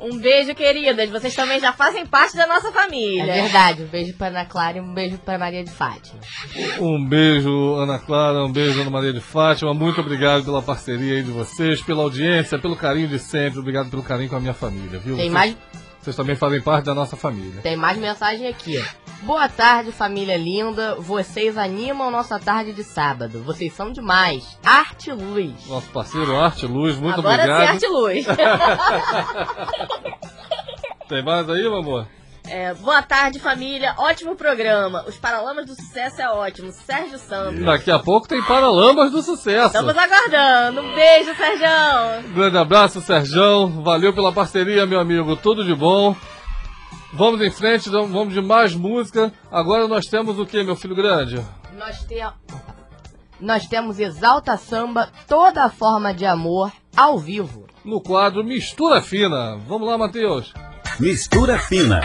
Um 0.00 0.18
beijo, 0.18 0.54
queridas. 0.54 1.10
Vocês 1.10 1.34
também 1.34 1.58
já 1.58 1.72
fazem 1.72 2.06
parte 2.06 2.36
da 2.36 2.46
nossa 2.46 2.68
É 2.68 2.72
família. 2.72 3.24
verdade. 3.34 3.82
Um 3.82 3.86
beijo 3.88 4.14
pra 4.16 4.28
Ana 4.28 4.44
Clara 4.46 4.78
e 4.78 4.80
um 4.80 4.94
beijo 4.94 5.18
pra 5.18 5.36
Maria 5.38 5.64
de 5.64 5.72
Fátima. 5.72 6.20
Um 6.78 7.04
beijo, 7.04 7.74
Ana 7.74 7.98
Clara, 7.98 8.44
um 8.44 8.52
beijo, 8.52 8.80
Ana 8.80 8.90
Maria 8.90 9.12
de 9.12 9.20
Fátima. 9.20 9.74
Muito 9.74 10.00
obrigado 10.00 10.44
pela 10.44 10.62
parceria 10.62 11.14
aí 11.16 11.22
de 11.24 11.32
vocês, 11.32 11.82
pela 11.82 12.02
audiência, 12.04 12.60
pelo 12.60 12.76
carinho 12.76 13.08
de 13.08 13.18
sempre. 13.18 13.58
Obrigado 13.58 13.90
pelo 13.90 14.04
carinho 14.04 14.30
com 14.30 14.36
a 14.36 14.40
minha 14.40 14.54
família, 14.54 15.00
viu? 15.00 15.16
Tem 15.16 15.30
Vocês- 15.30 15.32
mais, 15.32 15.56
Vocês 16.02 16.16
também 16.16 16.34
fazem 16.34 16.60
parte 16.60 16.86
da 16.86 16.94
nossa 16.94 17.16
família. 17.16 17.60
tem 17.62 17.76
mais 17.76 17.96
mensagem 17.96 18.48
aqui. 18.48 18.84
Boa 19.22 19.48
tarde, 19.48 19.92
família 19.92 20.36
linda. 20.36 20.96
Vocês 20.96 21.56
animam 21.56 22.10
nossa 22.10 22.40
tarde 22.40 22.72
de 22.72 22.82
sábado. 22.82 23.40
Vocês 23.44 23.72
são 23.72 23.92
demais. 23.92 24.58
Arte 24.64 25.12
luz. 25.12 25.52
Nosso 25.68 25.88
parceiro 25.90 26.34
Arte 26.36 26.66
Luz, 26.66 26.96
muito 26.98 27.20
Agora 27.20 27.36
obrigado. 27.42 27.60
sim, 27.60 27.66
arte 27.68 27.84
e 27.84 27.88
luz. 27.88 28.26
Tem 31.08 31.24
mais 31.24 31.48
aí, 31.48 31.62
meu 31.62 31.76
amor? 31.76 32.08
É, 32.52 32.74
boa 32.74 33.00
tarde, 33.00 33.38
família. 33.38 33.94
Ótimo 33.96 34.36
programa. 34.36 35.06
Os 35.08 35.16
Paralamas 35.16 35.64
do 35.64 35.74
Sucesso 35.74 36.20
é 36.20 36.28
ótimo. 36.28 36.70
Sérgio 36.70 37.18
Santos. 37.18 37.64
Daqui 37.64 37.90
a 37.90 37.98
pouco 37.98 38.28
tem 38.28 38.42
Paralamas 38.42 39.10
do 39.10 39.22
Sucesso. 39.22 39.68
Estamos 39.68 39.96
aguardando. 39.96 40.82
Um 40.82 40.94
beijo, 40.94 41.34
Sérgio. 41.34 42.34
Grande 42.34 42.58
abraço, 42.58 43.00
Serjão. 43.00 43.82
Valeu 43.82 44.12
pela 44.12 44.30
parceria, 44.30 44.84
meu 44.84 45.00
amigo. 45.00 45.34
Tudo 45.34 45.64
de 45.64 45.74
bom. 45.74 46.14
Vamos 47.14 47.40
em 47.40 47.50
frente, 47.50 47.88
vamos 47.88 48.34
de 48.34 48.42
mais 48.42 48.74
música. 48.74 49.32
Agora 49.50 49.88
nós 49.88 50.04
temos 50.04 50.38
o 50.38 50.44
que, 50.44 50.62
meu 50.62 50.76
filho 50.76 50.94
grande? 50.94 51.42
Nós, 51.78 52.04
te... 52.04 52.22
Nós 53.40 53.66
temos 53.66 53.98
Exalta 53.98 54.58
Samba, 54.58 55.10
toda 55.26 55.64
a 55.64 55.70
forma 55.70 56.12
de 56.12 56.26
amor, 56.26 56.70
ao 56.94 57.18
vivo. 57.18 57.66
No 57.82 57.98
quadro 57.98 58.44
Mistura 58.44 59.00
Fina. 59.00 59.56
Vamos 59.66 59.88
lá, 59.88 59.96
Matheus. 59.96 60.52
Mistura 60.98 61.58
fina. 61.58 62.00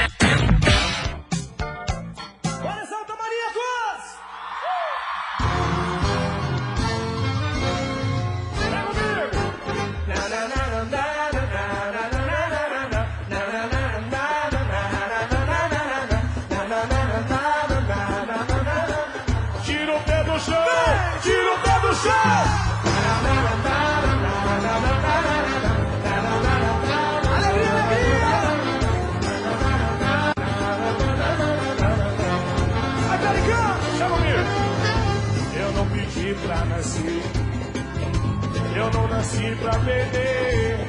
Nasci 39.28 39.56
pra 39.62 39.76
perder. 39.80 40.88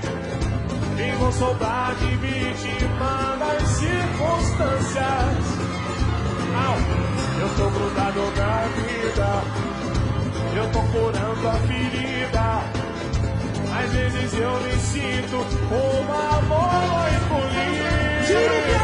Vivo 0.96 1.32
saudade 1.32 2.16
vítima 2.16 3.36
das 3.38 3.62
circunstâncias. 3.68 5.44
Au, 6.54 6.76
eu 7.40 7.48
tô 7.56 7.70
grudado 7.70 8.20
na 8.36 8.66
vida, 8.76 9.42
eu 10.56 10.66
tô 10.72 10.80
curando 10.92 11.48
a 11.48 11.54
ferida. 11.66 12.48
Às 13.80 13.88
vezes 13.92 14.32
eu 14.34 14.60
me 14.60 14.76
sinto 14.80 15.36
uma 15.70 16.38
amor 16.38 17.08
e 17.12 17.14
Tira 18.26 18.52
o 18.52 18.54
pé 18.62 18.78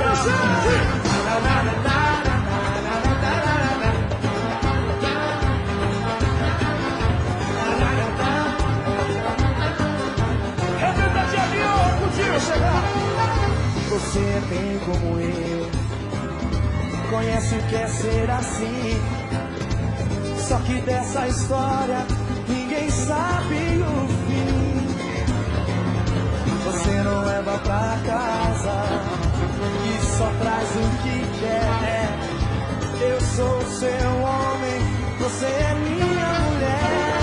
Você 13.94 14.18
é 14.18 14.40
bem 14.48 14.80
como 14.84 15.20
eu. 15.20 15.70
Conhece 17.10 17.54
o 17.54 17.62
que 17.68 17.76
é 17.76 17.86
ser 17.86 18.28
assim. 18.28 19.00
Só 20.48 20.58
que 20.58 20.80
dessa 20.80 21.28
história 21.28 22.04
ninguém 22.48 22.90
sabe 22.90 23.54
o 23.54 24.08
fim. 24.26 24.84
Você 26.64 26.90
não 27.04 27.24
leva 27.24 27.56
pra 27.58 27.96
casa 28.04 28.82
e 29.86 30.06
só 30.18 30.28
traz 30.40 30.70
o 30.70 30.90
que 31.04 31.20
quer. 31.38 32.18
Eu 33.00 33.20
sou 33.20 33.62
seu 33.78 34.10
homem, 34.18 34.82
você 35.20 35.46
é 35.46 35.74
minha 35.76 36.40
mulher. 36.50 37.13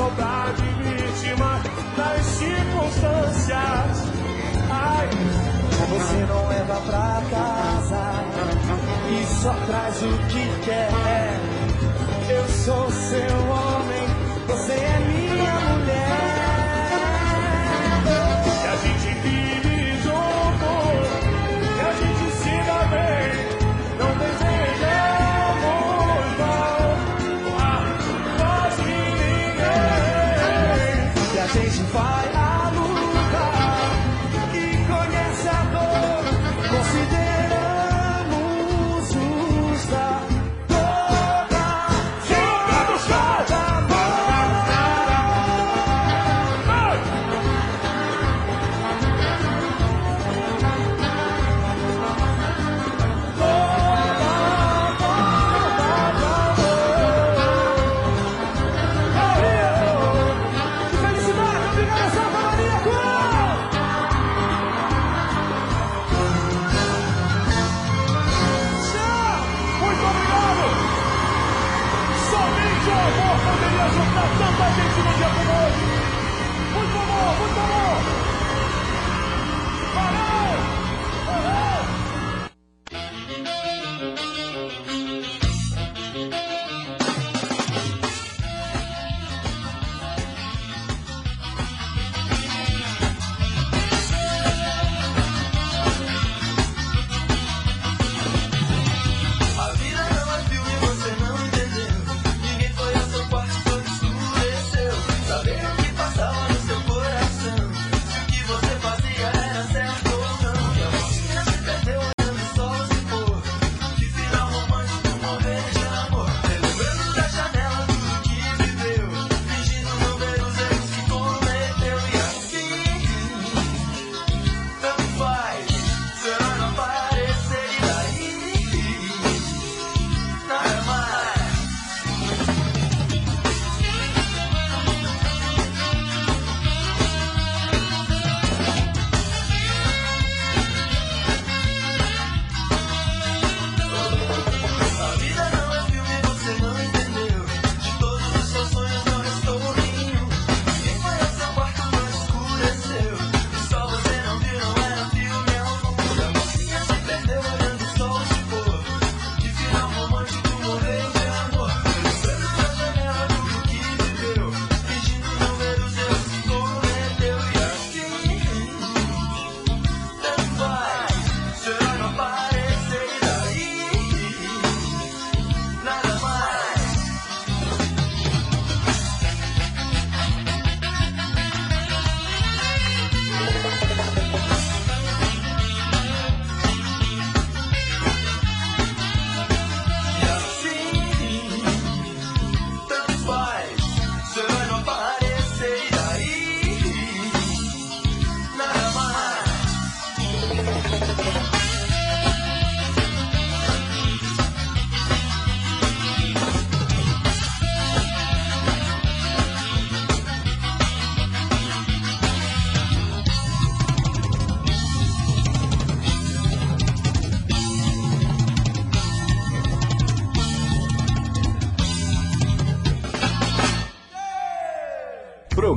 saudade 0.00 0.62
vítima 0.82 1.60
das 1.94 2.24
circunstâncias. 2.24 4.08
Ai, 4.70 5.08
você 5.90 6.26
não 6.26 6.48
leva 6.48 6.80
pra 6.86 7.22
casa 7.30 8.24
e 9.10 9.42
só 9.42 9.52
traz 9.66 10.02
o 10.02 10.18
que 10.28 10.64
quer. 10.64 11.38
Eu 12.30 12.48
sou 12.48 12.90
seu 12.90 13.36
homem, 13.50 14.06
você 14.46 14.72
é 14.72 14.98
minha 15.06 15.60
mulher. 15.60 16.29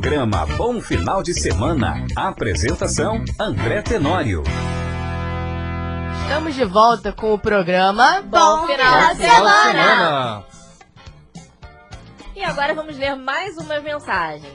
Programa 0.03 0.45
Bom 0.57 0.81
Final 0.81 1.23
de 1.23 1.33
Semana. 1.33 2.05
Apresentação 2.13 3.23
André 3.39 3.81
Tenório. 3.81 4.43
Estamos 6.23 6.53
de 6.55 6.65
volta 6.65 7.13
com 7.13 7.33
o 7.33 7.39
programa 7.39 8.21
Bom 8.21 8.67
final 8.67 8.67
de 8.67 8.75
Final 8.75 9.15
de 9.15 9.21
semana! 9.21 9.71
semana. 9.71 10.45
E 12.35 12.43
agora 12.43 12.73
vamos 12.73 12.97
ler 12.97 13.15
mais 13.15 13.57
uma 13.57 13.79
mensagem. 13.79 14.51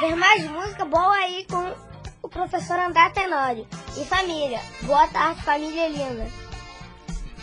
Ver 0.00 0.14
mais 0.14 0.48
música 0.48 0.84
boa 0.84 1.12
aí 1.16 1.44
com 1.50 1.74
o 2.22 2.28
professor 2.28 2.78
André 2.78 3.10
Tenório. 3.10 3.66
E 3.96 4.04
família. 4.04 4.60
Boa 4.82 5.08
tarde, 5.08 5.42
família 5.42 5.88
linda. 5.88 6.43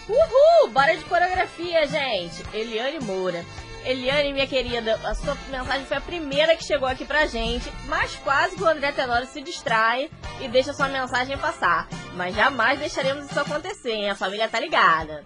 Uhul! 0.07 0.69
Bora 0.71 0.95
de 0.95 1.03
coreografia, 1.05 1.87
gente! 1.87 2.43
Eliane 2.53 2.99
Moura. 2.99 3.45
Eliane, 3.83 4.31
minha 4.31 4.45
querida, 4.45 4.99
a 5.03 5.15
sua 5.15 5.35
mensagem 5.49 5.85
foi 5.85 5.97
a 5.97 6.01
primeira 6.01 6.55
que 6.55 6.63
chegou 6.63 6.87
aqui 6.87 7.03
pra 7.03 7.25
gente, 7.25 7.71
mas 7.87 8.15
quase 8.17 8.55
que 8.55 8.61
o 8.61 8.67
André 8.67 8.91
Tenório 8.91 9.25
se 9.27 9.41
distrai 9.41 10.09
e 10.39 10.47
deixa 10.47 10.73
sua 10.73 10.87
mensagem 10.87 11.37
passar. 11.37 11.87
Mas 12.13 12.35
jamais 12.35 12.77
deixaremos 12.79 13.25
isso 13.25 13.39
acontecer, 13.39 13.93
hein? 13.93 14.09
A 14.11 14.15
família 14.15 14.47
tá 14.47 14.59
ligada. 14.59 15.23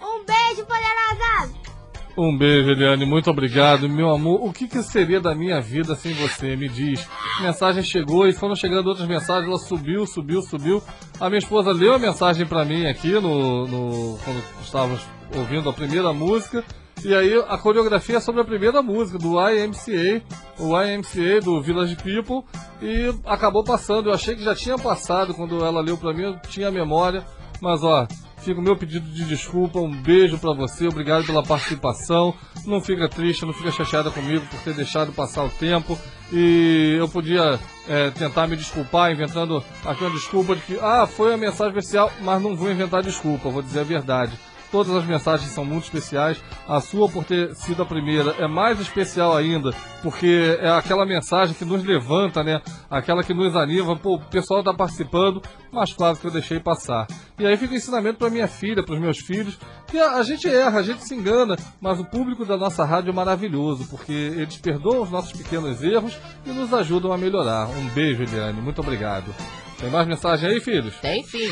Um 0.00 0.24
beijo, 0.24 0.66
poderosa! 0.66 1.69
Um 2.16 2.36
beijo, 2.36 2.70
Eliane. 2.70 3.06
Muito 3.06 3.30
obrigado. 3.30 3.88
Meu 3.88 4.10
amor, 4.10 4.44
o 4.44 4.52
que, 4.52 4.66
que 4.66 4.82
seria 4.82 5.20
da 5.20 5.34
minha 5.34 5.60
vida 5.60 5.94
sem 5.94 6.12
você? 6.14 6.56
Me 6.56 6.68
diz. 6.68 7.08
Mensagem 7.40 7.82
chegou 7.82 8.26
e 8.26 8.32
foram 8.32 8.54
chegando 8.54 8.88
outras 8.88 9.08
mensagens. 9.08 9.46
Ela 9.46 9.58
subiu, 9.58 10.06
subiu, 10.06 10.42
subiu. 10.42 10.82
A 11.20 11.28
minha 11.28 11.38
esposa 11.38 11.72
leu 11.72 11.94
a 11.94 11.98
mensagem 11.98 12.46
pra 12.46 12.64
mim 12.64 12.86
aqui 12.86 13.12
no, 13.12 13.66
no 13.66 14.18
quando 14.24 14.42
estávamos 14.62 15.00
ouvindo 15.36 15.68
a 15.68 15.72
primeira 15.72 16.12
música. 16.12 16.64
E 17.02 17.14
aí 17.14 17.32
a 17.48 17.56
coreografia 17.56 18.18
é 18.18 18.20
sobre 18.20 18.42
a 18.42 18.44
primeira 18.44 18.82
música 18.82 19.16
do 19.16 19.40
YMCA, 19.40 20.22
o 20.58 20.78
YMCA 20.78 21.40
do 21.42 21.60
Village 21.62 21.96
People, 21.96 22.44
e 22.82 23.14
acabou 23.24 23.64
passando. 23.64 24.10
Eu 24.10 24.14
achei 24.14 24.36
que 24.36 24.44
já 24.44 24.54
tinha 24.54 24.76
passado 24.76 25.32
quando 25.32 25.64
ela 25.64 25.80
leu 25.80 25.96
pra 25.96 26.12
mim, 26.12 26.24
eu 26.24 26.38
tinha 26.40 26.70
memória, 26.70 27.24
mas 27.62 27.82
ó, 27.82 28.06
fica 28.40 28.60
o 28.60 28.62
meu 28.62 28.76
pedido 28.76 29.08
de 29.08 29.24
desculpa, 29.24 29.78
um 29.78 29.90
beijo 29.90 30.38
pra 30.38 30.52
você, 30.52 30.88
obrigado 30.88 31.24
pela 31.24 31.42
participação. 31.42 32.34
Não 32.66 32.80
fica 32.80 33.08
triste, 33.08 33.44
não 33.44 33.52
fica 33.52 33.70
chateada 33.70 34.10
comigo 34.10 34.44
por 34.46 34.60
ter 34.60 34.74
deixado 34.74 35.12
passar 35.12 35.44
o 35.44 35.50
tempo. 35.50 35.98
E 36.32 36.96
eu 36.98 37.08
podia 37.08 37.58
é, 37.88 38.10
tentar 38.10 38.46
me 38.46 38.56
desculpar, 38.56 39.10
inventando 39.10 39.62
aqui 39.84 40.04
uma 40.04 40.10
desculpa 40.10 40.54
de 40.54 40.62
que, 40.62 40.78
ah, 40.80 41.06
foi 41.06 41.34
a 41.34 41.36
mensagem 41.36 41.76
especial, 41.76 42.12
mas 42.20 42.40
não 42.42 42.56
vou 42.56 42.70
inventar 42.70 43.02
desculpa, 43.02 43.50
vou 43.50 43.62
dizer 43.62 43.80
a 43.80 43.84
verdade. 43.84 44.38
Todas 44.70 44.94
as 44.94 45.04
mensagens 45.04 45.50
são 45.50 45.64
muito 45.64 45.84
especiais. 45.84 46.42
A 46.68 46.80
sua, 46.80 47.08
por 47.08 47.24
ter 47.24 47.54
sido 47.56 47.82
a 47.82 47.86
primeira, 47.86 48.36
é 48.38 48.46
mais 48.46 48.80
especial 48.80 49.36
ainda, 49.36 49.72
porque 50.02 50.56
é 50.60 50.70
aquela 50.70 51.04
mensagem 51.04 51.54
que 51.54 51.64
nos 51.64 51.84
levanta, 51.84 52.44
né? 52.44 52.62
Aquela 52.88 53.24
que 53.24 53.34
nos 53.34 53.56
anima. 53.56 53.96
Pô, 53.96 54.14
o 54.16 54.20
pessoal 54.20 54.62
tá 54.62 54.72
participando, 54.72 55.42
mas 55.72 55.92
claro 55.92 56.16
que 56.16 56.26
eu 56.26 56.30
deixei 56.30 56.60
passar. 56.60 57.06
E 57.38 57.46
aí 57.46 57.56
fica 57.56 57.74
o 57.74 57.76
ensinamento 57.76 58.18
para 58.18 58.30
minha 58.30 58.46
filha, 58.46 58.84
para 58.84 58.94
os 58.94 59.00
meus 59.00 59.18
filhos, 59.18 59.58
que 59.88 59.98
a, 59.98 60.16
a 60.16 60.22
gente 60.22 60.48
erra, 60.48 60.78
a 60.78 60.82
gente 60.82 61.04
se 61.04 61.14
engana, 61.14 61.56
mas 61.80 61.98
o 61.98 62.04
público 62.04 62.44
da 62.44 62.56
nossa 62.56 62.84
rádio 62.84 63.10
é 63.10 63.14
maravilhoso, 63.14 63.88
porque 63.88 64.12
eles 64.12 64.56
perdoam 64.56 65.02
os 65.02 65.10
nossos 65.10 65.32
pequenos 65.32 65.82
erros 65.82 66.16
e 66.46 66.50
nos 66.50 66.72
ajudam 66.72 67.12
a 67.12 67.18
melhorar. 67.18 67.68
Um 67.68 67.88
beijo, 67.88 68.22
Eliane. 68.22 68.60
Muito 68.60 68.80
obrigado. 68.80 69.34
Tem 69.78 69.90
mais 69.90 70.06
mensagem 70.06 70.50
aí, 70.50 70.60
filhos? 70.60 70.94
Tem 71.00 71.24
sim. 71.24 71.50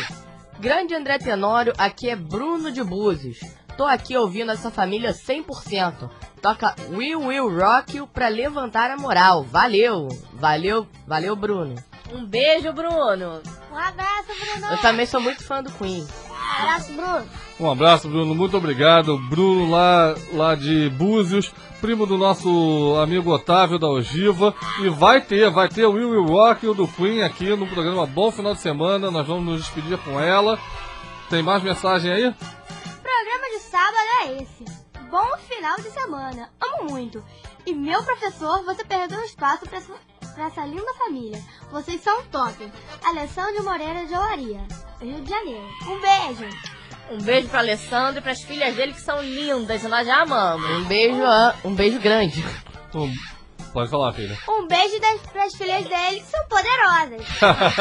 Grande 0.61 0.93
André 0.93 1.19
Tenório, 1.19 1.73
aqui 1.79 2.11
é 2.11 2.17
Bruno 2.17 2.73
de 2.73 2.83
Búzios. 2.83 3.39
Tô 3.77 3.85
aqui 3.85 4.17
ouvindo 4.17 4.51
essa 4.51 4.73
família 4.73 5.13
100%. 5.13 6.11
Toca 6.43 6.75
We 6.91 7.15
Will 7.15 7.49
Rock 7.49 7.97
You 7.97 8.09
pra 8.09 8.27
levantar 8.27 8.91
a 8.91 8.97
moral. 8.97 9.45
Valeu! 9.45 10.09
Valeu, 10.33 10.89
valeu, 11.07 11.37
Bruno. 11.37 11.77
Um 12.13 12.27
beijo, 12.27 12.73
Bruno. 12.73 13.41
Um 13.71 13.77
abraço, 13.77 14.29
Bruno. 14.41 14.73
Eu 14.73 14.79
também 14.79 15.07
sou 15.07 15.21
muito 15.21 15.45
fã 15.45 15.63
do 15.63 15.71
Queen. 15.71 16.03
Um 16.29 16.61
abraço, 16.61 16.93
Bruno. 16.93 17.29
Um 17.61 17.71
abraço, 17.71 18.09
Bruno. 18.09 18.35
Muito 18.35 18.57
obrigado. 18.57 19.19
Bruno 19.19 19.71
lá, 19.71 20.15
lá 20.33 20.55
de 20.55 20.89
Búzios, 20.91 21.53
primo 21.81 22.07
do 22.07 22.17
nosso 22.17 22.97
amigo 23.03 23.33
Otávio 23.33 23.79
da 23.79 23.89
Ogiva. 23.89 24.55
E 24.81 24.89
vai 24.89 25.21
ter, 25.21 25.51
vai 25.51 25.69
ter 25.69 25.85
o 25.85 25.93
Will 25.93 26.11
Will 26.11 26.27
Rock 26.27 26.65
e 26.65 26.69
o 26.69 26.75
do 26.75 26.87
Queen 26.87 27.23
aqui 27.23 27.49
no 27.57 27.67
programa 27.67 28.07
Bom 28.07 28.31
Final 28.31 28.55
de 28.55 28.61
Semana. 28.61 29.11
Nós 29.11 29.27
vamos 29.27 29.45
nos 29.45 29.61
despedir 29.63 29.99
com 29.99 30.21
ela. 30.21 30.59
Tem 31.29 31.43
mais 31.43 31.63
mensagem 31.63 32.13
aí? 32.13 32.35
programa 33.03 33.51
de 33.51 33.59
sábado 33.61 34.09
é 34.23 34.43
esse. 34.43 34.65
Bom 35.11 35.37
final 35.39 35.77
de 35.77 35.91
semana. 35.91 36.51
Amo 36.61 36.91
muito. 36.91 37.25
E 37.67 37.75
meu 37.75 38.03
professor, 38.05 38.65
você 38.65 38.85
perdeu 38.85 39.23
espaço 39.25 39.67
pra 39.67 39.79
essa, 39.79 39.93
essa 40.39 40.65
linda 40.65 40.95
família. 40.95 41.43
Vocês 41.73 42.01
são 42.03 42.25
top. 42.27 42.71
Alessandro 43.05 43.65
Moreira 43.65 44.07
de 44.07 44.15
Olaria, 44.15 44.61
Rio 45.01 45.21
de 45.21 45.29
Janeiro. 45.29 45.67
Um 45.87 46.01
beijo. 46.01 46.78
Um 47.11 47.19
beijo 47.23 47.49
pra 47.49 47.61
Alessandro 47.61 48.19
e 48.19 48.23
pras 48.23 48.43
filhas 48.43 48.75
dele 48.77 48.93
que 48.93 49.01
são 49.01 49.23
lindas 49.23 49.83
e 49.83 49.89
nós 49.89 50.07
já 50.07 50.23
amamos. 50.23 50.69
Um 50.71 50.85
beijo, 50.85 51.17
um 51.65 51.75
beijo 51.75 51.99
grande. 52.01 52.45
Um- 52.95 53.13
Pode 53.73 53.91
falar, 53.91 54.13
filha. 54.15 54.37
Um 54.49 54.67
beijo 54.67 54.99
das, 54.99 55.21
pras 55.31 55.55
filhas 55.55 55.85
dele 55.85 56.21
que 56.21 56.27
são 56.27 56.41
poderosas. 56.49 57.27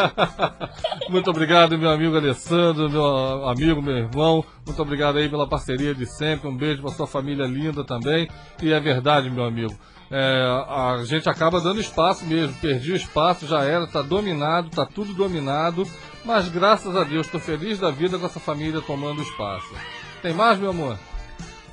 Muito 1.09 1.29
obrigado, 1.29 1.77
meu 1.77 1.89
amigo 1.89 2.15
Alessandro, 2.17 2.89
meu 2.89 3.47
amigo, 3.47 3.81
meu 3.81 3.97
irmão. 3.97 4.43
Muito 4.65 4.81
obrigado 4.81 5.17
aí 5.17 5.29
pela 5.29 5.47
parceria 5.47 5.95
de 5.95 6.05
sempre. 6.05 6.47
Um 6.49 6.55
beijo 6.57 6.81
pra 6.81 6.91
sua 6.91 7.07
família 7.07 7.45
linda 7.45 7.83
também. 7.85 8.27
E 8.61 8.71
é 8.73 8.79
verdade, 8.79 9.29
meu 9.29 9.45
amigo. 9.45 9.73
É, 10.09 10.43
a 10.69 11.03
gente 11.03 11.29
acaba 11.29 11.59
dando 11.59 11.81
espaço 11.81 12.25
mesmo. 12.25 12.55
Perdi 12.55 12.93
o 12.93 12.95
espaço, 12.95 13.47
já 13.47 13.63
era, 13.63 13.87
tá 13.87 14.01
dominado, 14.01 14.69
tá 14.69 14.85
tudo 14.85 15.13
dominado. 15.13 15.87
Mas 16.23 16.47
graças 16.47 16.95
a 16.95 17.03
Deus, 17.03 17.27
tô 17.27 17.39
feliz 17.39 17.79
da 17.79 17.91
vida 17.91 18.17
com 18.17 18.25
essa 18.25 18.39
família 18.39 18.81
tomando 18.81 19.21
espaço. 19.21 19.73
Tem 20.21 20.33
mais, 20.33 20.57
meu 20.57 20.71
amor? 20.71 20.97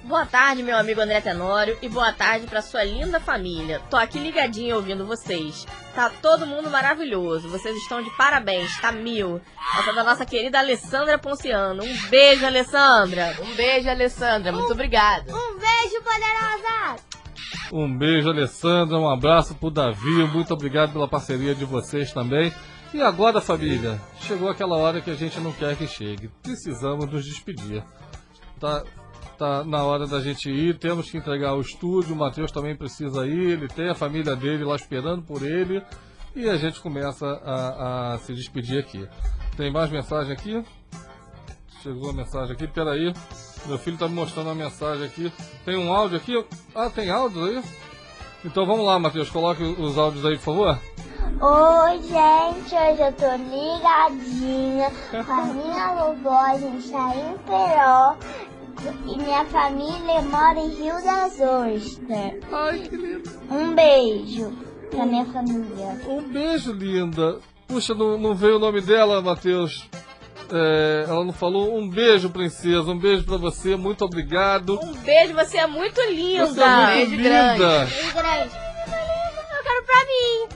Boa 0.04 0.26
tarde, 0.26 0.62
meu 0.62 0.76
amigo 0.76 1.00
André 1.00 1.18
Tenório, 1.22 1.78
e 1.80 1.88
boa 1.88 2.12
tarde 2.12 2.46
pra 2.46 2.60
sua 2.60 2.84
linda 2.84 3.18
família. 3.18 3.80
Tô 3.88 3.96
aqui 3.96 4.18
ligadinho 4.18 4.76
ouvindo 4.76 5.06
vocês. 5.06 5.66
Tá 5.94 6.10
todo 6.10 6.46
mundo 6.46 6.68
maravilhoso. 6.68 7.48
Vocês 7.48 7.74
estão 7.78 8.02
de 8.02 8.10
parabéns, 8.14 8.78
tá 8.82 8.92
mil. 8.92 9.40
Essa 9.78 9.90
é 9.90 9.94
da 9.94 10.04
nossa 10.04 10.26
querida 10.26 10.58
Alessandra 10.58 11.16
Ponciano. 11.16 11.82
Um 11.82 12.08
beijo, 12.10 12.44
Alessandra. 12.44 13.34
Um 13.40 13.54
beijo, 13.54 13.88
Alessandra. 13.88 14.52
Muito 14.52 14.72
obrigado. 14.72 15.30
Um 15.30 15.58
beijo, 15.58 16.02
poderosa. 16.02 17.23
Um 17.72 17.96
beijo, 17.96 18.28
Alessandra. 18.28 18.98
Um 18.98 19.08
abraço 19.08 19.54
pro 19.54 19.70
Davi. 19.70 20.26
Muito 20.32 20.52
obrigado 20.54 20.92
pela 20.92 21.08
parceria 21.08 21.54
de 21.54 21.64
vocês 21.64 22.12
também. 22.12 22.52
E 22.92 23.02
agora, 23.02 23.40
família, 23.40 24.00
chegou 24.20 24.48
aquela 24.48 24.76
hora 24.76 25.00
que 25.00 25.10
a 25.10 25.14
gente 25.14 25.40
não 25.40 25.52
quer 25.52 25.76
que 25.76 25.86
chegue. 25.86 26.30
Precisamos 26.42 27.10
nos 27.10 27.24
despedir. 27.24 27.82
Tá, 28.60 28.84
tá 29.36 29.64
na 29.64 29.82
hora 29.82 30.06
da 30.06 30.20
gente 30.20 30.48
ir, 30.48 30.78
temos 30.78 31.10
que 31.10 31.18
entregar 31.18 31.54
o 31.54 31.60
estúdio. 31.60 32.14
O 32.14 32.18
Matheus 32.18 32.52
também 32.52 32.76
precisa 32.76 33.26
ir. 33.26 33.50
Ele 33.50 33.68
tem 33.68 33.90
a 33.90 33.94
família 33.94 34.36
dele 34.36 34.64
lá 34.64 34.76
esperando 34.76 35.22
por 35.22 35.42
ele. 35.42 35.82
E 36.36 36.48
a 36.48 36.56
gente 36.56 36.80
começa 36.80 37.26
a, 37.26 38.14
a 38.14 38.18
se 38.18 38.34
despedir 38.34 38.78
aqui. 38.78 39.08
Tem 39.56 39.72
mais 39.72 39.90
mensagem 39.90 40.32
aqui? 40.32 40.64
Chegou 41.82 42.10
a 42.10 42.12
mensagem 42.12 42.52
aqui, 42.54 42.66
peraí. 42.66 43.12
Meu 43.66 43.78
filho 43.78 43.96
tá 43.96 44.06
me 44.06 44.14
mostrando 44.14 44.46
uma 44.46 44.54
mensagem 44.54 45.06
aqui. 45.06 45.32
Tem 45.64 45.76
um 45.76 45.92
áudio 45.92 46.18
aqui? 46.18 46.44
Ah, 46.74 46.90
tem 46.90 47.10
áudio 47.10 47.44
aí? 47.44 47.62
Então 48.44 48.66
vamos 48.66 48.84
lá, 48.84 48.98
Matheus, 48.98 49.30
coloque 49.30 49.62
os 49.62 49.96
áudios 49.96 50.24
aí, 50.26 50.36
por 50.36 50.44
favor. 50.44 50.78
Oi, 51.40 52.02
gente, 52.02 52.74
hoje 52.74 53.02
eu 53.02 53.12
tô 53.12 53.34
ligadinha 53.36 54.90
com 55.24 55.32
a 55.32 55.44
minha 55.46 55.94
vovó, 55.94 56.38
a 56.38 56.58
gente 56.58 56.90
tá 56.90 57.14
em 57.16 57.38
Peró. 57.38 58.16
E 59.06 59.16
minha 59.16 59.44
família 59.46 60.20
mora 60.22 60.58
em 60.58 60.68
Rio 60.68 60.94
das 61.02 61.40
Ostras. 61.40 62.34
Ai, 62.52 62.78
que 62.80 62.96
lindo. 62.96 63.30
Um 63.50 63.74
beijo 63.74 64.52
pra 64.90 65.06
minha 65.06 65.24
família. 65.24 65.98
Um 66.06 66.22
beijo, 66.28 66.72
linda. 66.72 67.40
Puxa, 67.66 67.94
não, 67.94 68.18
não 68.18 68.34
veio 68.34 68.56
o 68.56 68.58
nome 68.58 68.82
dela, 68.82 69.22
Matheus. 69.22 69.88
É, 70.52 71.04
ela 71.08 71.24
não 71.24 71.32
falou. 71.32 71.76
Um 71.78 71.88
beijo, 71.88 72.30
princesa. 72.30 72.90
Um 72.90 72.98
beijo 72.98 73.24
pra 73.24 73.36
você. 73.36 73.76
Muito 73.76 74.04
obrigado. 74.04 74.78
Um 74.82 74.92
beijo, 74.94 75.34
você 75.34 75.58
é 75.58 75.66
muito 75.66 76.00
linda. 76.02 76.46
Você 76.46 76.62
é 76.62 76.66
muito 76.66 76.90
beijo 76.90 77.16
linda. 77.16 77.28
grande. 77.28 77.94
Beijo 77.94 78.14
grande. 78.14 78.50
Eu 79.50 79.62
quero 79.62 79.84
pra 79.86 80.04
mim. 80.04 80.48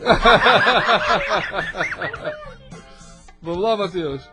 Vamos 3.40 3.62
lá, 3.62 3.76
Matheus. 3.76 4.28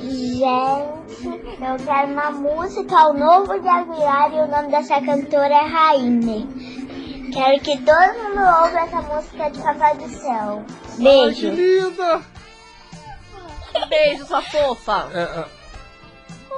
Gente, 0.00 1.26
eu 1.60 1.76
quero 1.84 2.12
uma 2.12 2.30
música, 2.30 3.08
o 3.08 3.12
novo 3.12 3.58
de 3.60 3.68
Aguilar, 3.68 4.32
e 4.32 4.36
o 4.40 4.46
nome 4.46 4.70
dessa 4.70 5.00
cantora 5.00 5.52
é 5.52 5.66
Raine. 5.66 6.46
Quero 7.32 7.60
que 7.60 7.76
todo 7.78 8.14
mundo 8.14 8.40
ouça 8.40 8.80
essa 8.80 9.02
música 9.02 9.50
de 9.50 9.60
Papai 9.60 9.96
do 9.96 10.08
Céu. 10.08 10.64
Ai, 10.64 10.96
que 10.96 11.02
Beijo. 11.02 11.50
linda. 11.50 12.22
Um 13.74 13.88
beijo, 13.88 14.26
sua 14.26 14.42
fofa. 14.42 15.08
É, 15.12 15.20
é, 15.20 15.44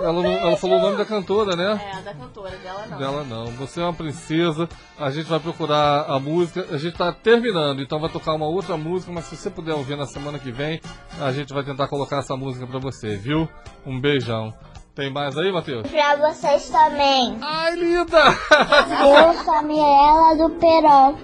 ela, 0.02 0.26
ela 0.26 0.56
falou 0.56 0.78
o 0.78 0.82
nome 0.82 0.96
da 0.96 1.04
cantora, 1.04 1.54
né? 1.54 1.78
É, 1.98 2.02
da 2.02 2.14
cantora 2.14 2.56
dela 2.56 2.86
não. 2.88 2.98
Dela 2.98 3.24
não. 3.24 3.46
Você 3.52 3.80
é 3.80 3.84
uma 3.84 3.92
princesa. 3.92 4.68
A 4.98 5.10
gente 5.10 5.28
vai 5.28 5.38
procurar 5.38 6.06
a 6.08 6.18
música. 6.18 6.66
A 6.70 6.78
gente 6.78 6.96
tá 6.96 7.12
terminando, 7.12 7.82
então 7.82 8.00
vai 8.00 8.08
tocar 8.08 8.34
uma 8.34 8.46
outra 8.46 8.76
música, 8.76 9.12
mas 9.12 9.26
se 9.26 9.36
você 9.36 9.50
puder 9.50 9.74
ouvir 9.74 9.96
na 9.96 10.06
semana 10.06 10.38
que 10.38 10.50
vem, 10.50 10.80
a 11.20 11.30
gente 11.32 11.52
vai 11.52 11.62
tentar 11.62 11.88
colocar 11.88 12.18
essa 12.18 12.36
música 12.36 12.66
pra 12.66 12.78
você, 12.78 13.16
viu? 13.16 13.48
Um 13.84 14.00
beijão. 14.00 14.54
Tem 14.94 15.12
mais 15.12 15.36
aí, 15.36 15.52
Matheus? 15.52 15.86
Pra 15.88 16.16
vocês 16.16 16.68
também. 16.68 17.38
Ai, 17.40 17.74
linda! 17.76 18.18
Eu 18.18 19.44
sou 19.44 19.54
a 19.54 19.62
Mirella 19.62 20.36
do 20.36 20.50
Peró. 20.58 21.14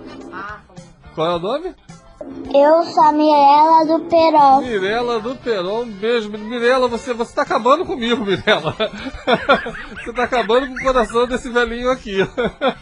Qual 1.14 1.30
é 1.30 1.34
o 1.34 1.38
nome? 1.38 1.74
Eu 2.18 2.82
sou 2.84 3.02
a 3.02 3.12
Mirella 3.12 3.84
do 3.86 4.04
Peró. 4.06 4.60
Mirela 4.60 5.20
do 5.20 5.36
Perón, 5.36 5.82
um 5.82 5.90
beijo. 5.90 6.30
Mirela, 6.30 6.88
você, 6.88 7.12
você 7.12 7.34
tá 7.34 7.42
acabando 7.42 7.84
comigo, 7.84 8.24
Mirela. 8.24 8.74
você 10.02 10.12
tá 10.14 10.24
acabando 10.24 10.66
com 10.68 10.74
o 10.74 10.82
coração 10.82 11.26
desse 11.26 11.50
velhinho 11.50 11.90
aqui. 11.90 12.18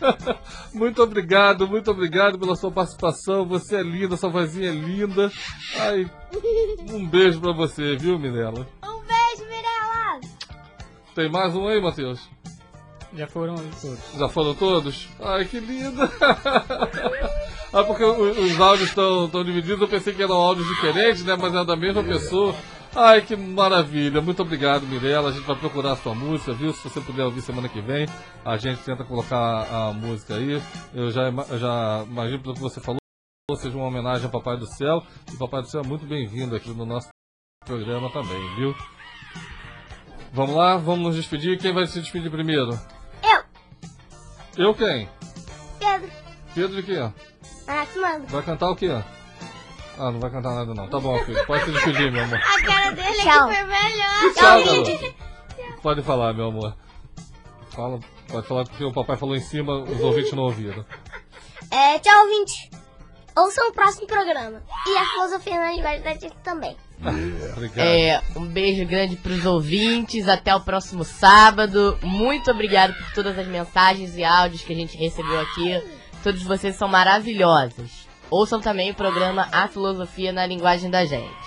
muito 0.72 1.03
obrigado, 1.03 1.66
muito 1.66 1.91
obrigado 1.91 2.39
pela 2.39 2.55
sua 2.55 2.70
participação. 2.70 3.45
Você 3.49 3.76
é 3.76 3.82
linda, 3.82 4.16
sua 4.16 4.30
vozinha 4.30 4.70
é 4.70 4.74
linda. 4.74 5.32
Ai, 5.78 6.09
um 6.93 7.05
beijo 7.05 7.41
pra 7.41 7.53
você, 7.53 7.97
viu, 7.97 8.18
Mirela? 8.18 8.68
Um 8.85 9.01
beijo, 9.01 9.51
Mirella. 9.51 10.20
Tem 11.14 11.28
mais 11.28 11.57
um 11.57 11.66
aí, 11.66 11.80
Matheus? 11.80 12.20
Já 13.15 13.29
foram 13.29 13.55
todos. 13.55 14.01
Já 14.19 14.29
foram 14.29 14.55
todos? 14.55 15.09
Ai, 15.21 15.45
que 15.45 15.61
linda! 15.61 16.11
ah, 17.73 17.85
porque 17.85 18.03
os 18.03 18.61
áudios 18.61 18.89
estão 18.89 19.27
estão 19.27 19.45
divididos, 19.45 19.81
eu 19.81 19.89
pensei 19.89 20.12
que 20.12 20.23
eram 20.23 20.35
áudios 20.35 20.67
diferentes, 20.67 21.25
né? 21.25 21.37
Mas 21.37 21.55
é 21.55 21.65
da 21.65 21.77
mesma 21.77 22.03
pessoa. 22.03 22.55
Ai, 22.97 23.23
que 23.23 23.37
maravilha! 23.37 24.21
Muito 24.21 24.43
obrigado, 24.43 24.87
Mirella. 24.87 25.29
A 25.29 25.33
gente 25.33 25.47
vai 25.47 25.57
procurar 25.57 25.93
a 25.93 25.97
sua 25.97 26.15
música, 26.15 26.53
viu? 26.53 26.73
Se 26.73 26.89
você 26.89 27.01
puder 27.01 27.25
ouvir 27.25 27.43
semana 27.43 27.69
que 27.69 27.81
vem, 27.81 28.07
a 28.45 28.57
gente 28.57 28.83
tenta 28.83 29.05
colocar 29.05 29.67
a 29.71 29.93
música 29.93 30.35
aí. 30.35 30.61
Eu 30.93 31.11
já, 31.11 31.29
eu 31.29 31.59
já 31.59 32.05
imagino 32.09 32.43
pelo 32.43 32.55
que 32.55 32.61
você 32.61 32.81
falou, 32.81 32.99
seja 33.57 33.77
uma 33.77 33.87
homenagem 33.87 34.25
ao 34.25 34.31
Papai 34.31 34.57
do 34.57 34.67
Céu. 34.67 35.05
E 35.31 35.35
o 35.35 35.39
Papai 35.39 35.62
do 35.62 35.69
Céu 35.69 35.83
é 35.83 35.87
muito 35.87 36.05
bem-vindo 36.05 36.57
aqui 36.57 36.71
no 36.71 36.85
nosso 36.85 37.09
programa 37.65 38.11
também, 38.11 38.57
viu? 38.57 38.75
Vamos 40.33 40.57
lá, 40.57 40.77
vamos 40.77 41.05
nos 41.05 41.17
despedir. 41.17 41.59
Quem 41.59 41.73
vai 41.73 41.87
se 41.87 42.01
despedir 42.01 42.29
primeiro? 42.29 42.71
Eu. 44.57 44.75
Quem? 44.75 45.09
Pedro. 45.79 46.11
Pedro 46.55 46.77
de 46.77 46.83
quê? 46.83 47.11
Manda. 48.01 48.27
Vai 48.29 48.43
cantar 48.43 48.71
o 48.71 48.77
quê? 48.77 48.91
Ah, 49.99 50.11
não 50.11 50.21
vai 50.21 50.31
cantar 50.31 50.55
nada 50.55 50.75
não. 50.75 50.89
Tá 50.89 50.99
bom, 50.99 51.19
filho. 51.25 51.45
Pode 51.47 51.65
se 51.65 51.73
despedir, 51.73 52.11
meu 52.11 52.25
amor. 52.25 52.39
A 52.39 52.63
cara 52.63 52.91
dele 52.91 53.15
Tchau. 53.15 53.49
aqui 53.49 53.57
foi 53.57 53.65
melhor. 53.65 54.35
Tchau, 54.35 54.65
garoto. 54.65 55.15
Pode 55.83 56.03
falar, 56.03 56.33
meu 56.35 56.49
amor. 56.49 56.77
Fala, 57.71 58.01
pode 58.29 58.47
falar 58.47 58.65
porque 58.65 58.85
o 58.85 58.93
papai 58.93 59.17
falou 59.17 59.37
em 59.37 59.41
cima, 59.41 59.79
os 59.79 60.01
ouvintes 60.01 60.33
não 60.33 60.45
ouviram. 60.45 60.85
É, 61.71 61.99
tchau, 61.99 62.25
ouvinte. 62.25 62.71
Ouçam 63.37 63.68
o 63.68 63.72
próximo 63.72 64.07
programa. 64.07 64.62
E 64.87 64.97
a 64.97 65.05
filosofia 65.07 65.59
na 65.59 65.72
linguagem 65.72 66.03
da 66.03 66.12
gente 66.12 66.37
também. 66.43 66.76
Obrigado. 67.57 67.78
É, 67.78 68.22
um 68.37 68.47
beijo 68.47 68.87
grande 68.87 69.16
pros 69.16 69.45
ouvintes. 69.45 70.28
Até 70.28 70.55
o 70.55 70.61
próximo 70.61 71.05
sábado. 71.05 71.99
Muito 72.03 72.51
obrigado 72.51 72.95
por 72.95 73.12
todas 73.12 73.39
as 73.39 73.47
mensagens 73.47 74.16
e 74.16 74.24
áudios 74.24 74.62
que 74.62 74.72
a 74.72 74.76
gente 74.76 74.97
recebeu 74.97 75.41
aqui. 75.41 75.82
Todos 76.22 76.43
vocês 76.43 76.76
são 76.76 76.89
maravilhosos. 76.89 78.07
Ouçam 78.30 78.61
também 78.61 78.91
o 78.91 78.95
programa 78.95 79.49
A 79.53 79.68
Filosofia 79.68 80.32
na 80.32 80.47
Linguagem 80.47 80.91
da 80.91 81.05
Gente. 81.05 81.44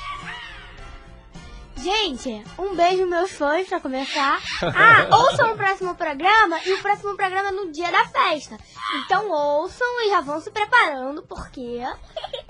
Gente, 1.77 2.43
um 2.57 2.75
beijo, 2.75 3.05
meus 3.05 3.31
fãs, 3.31 3.67
pra 3.67 3.79
começar. 3.79 4.41
Ah, 4.63 5.07
ouçam 5.15 5.53
o 5.53 5.55
próximo 5.55 5.93
programa 5.95 6.59
e 6.65 6.73
o 6.73 6.81
próximo 6.81 7.15
programa 7.15 7.51
no 7.51 7.71
dia 7.71 7.91
da 7.91 8.05
festa. 8.05 8.57
Então 9.05 9.29
ouçam 9.29 9.87
e 10.05 10.09
já 10.09 10.21
vão 10.21 10.41
se 10.41 10.49
preparando, 10.49 11.21
porque 11.23 11.81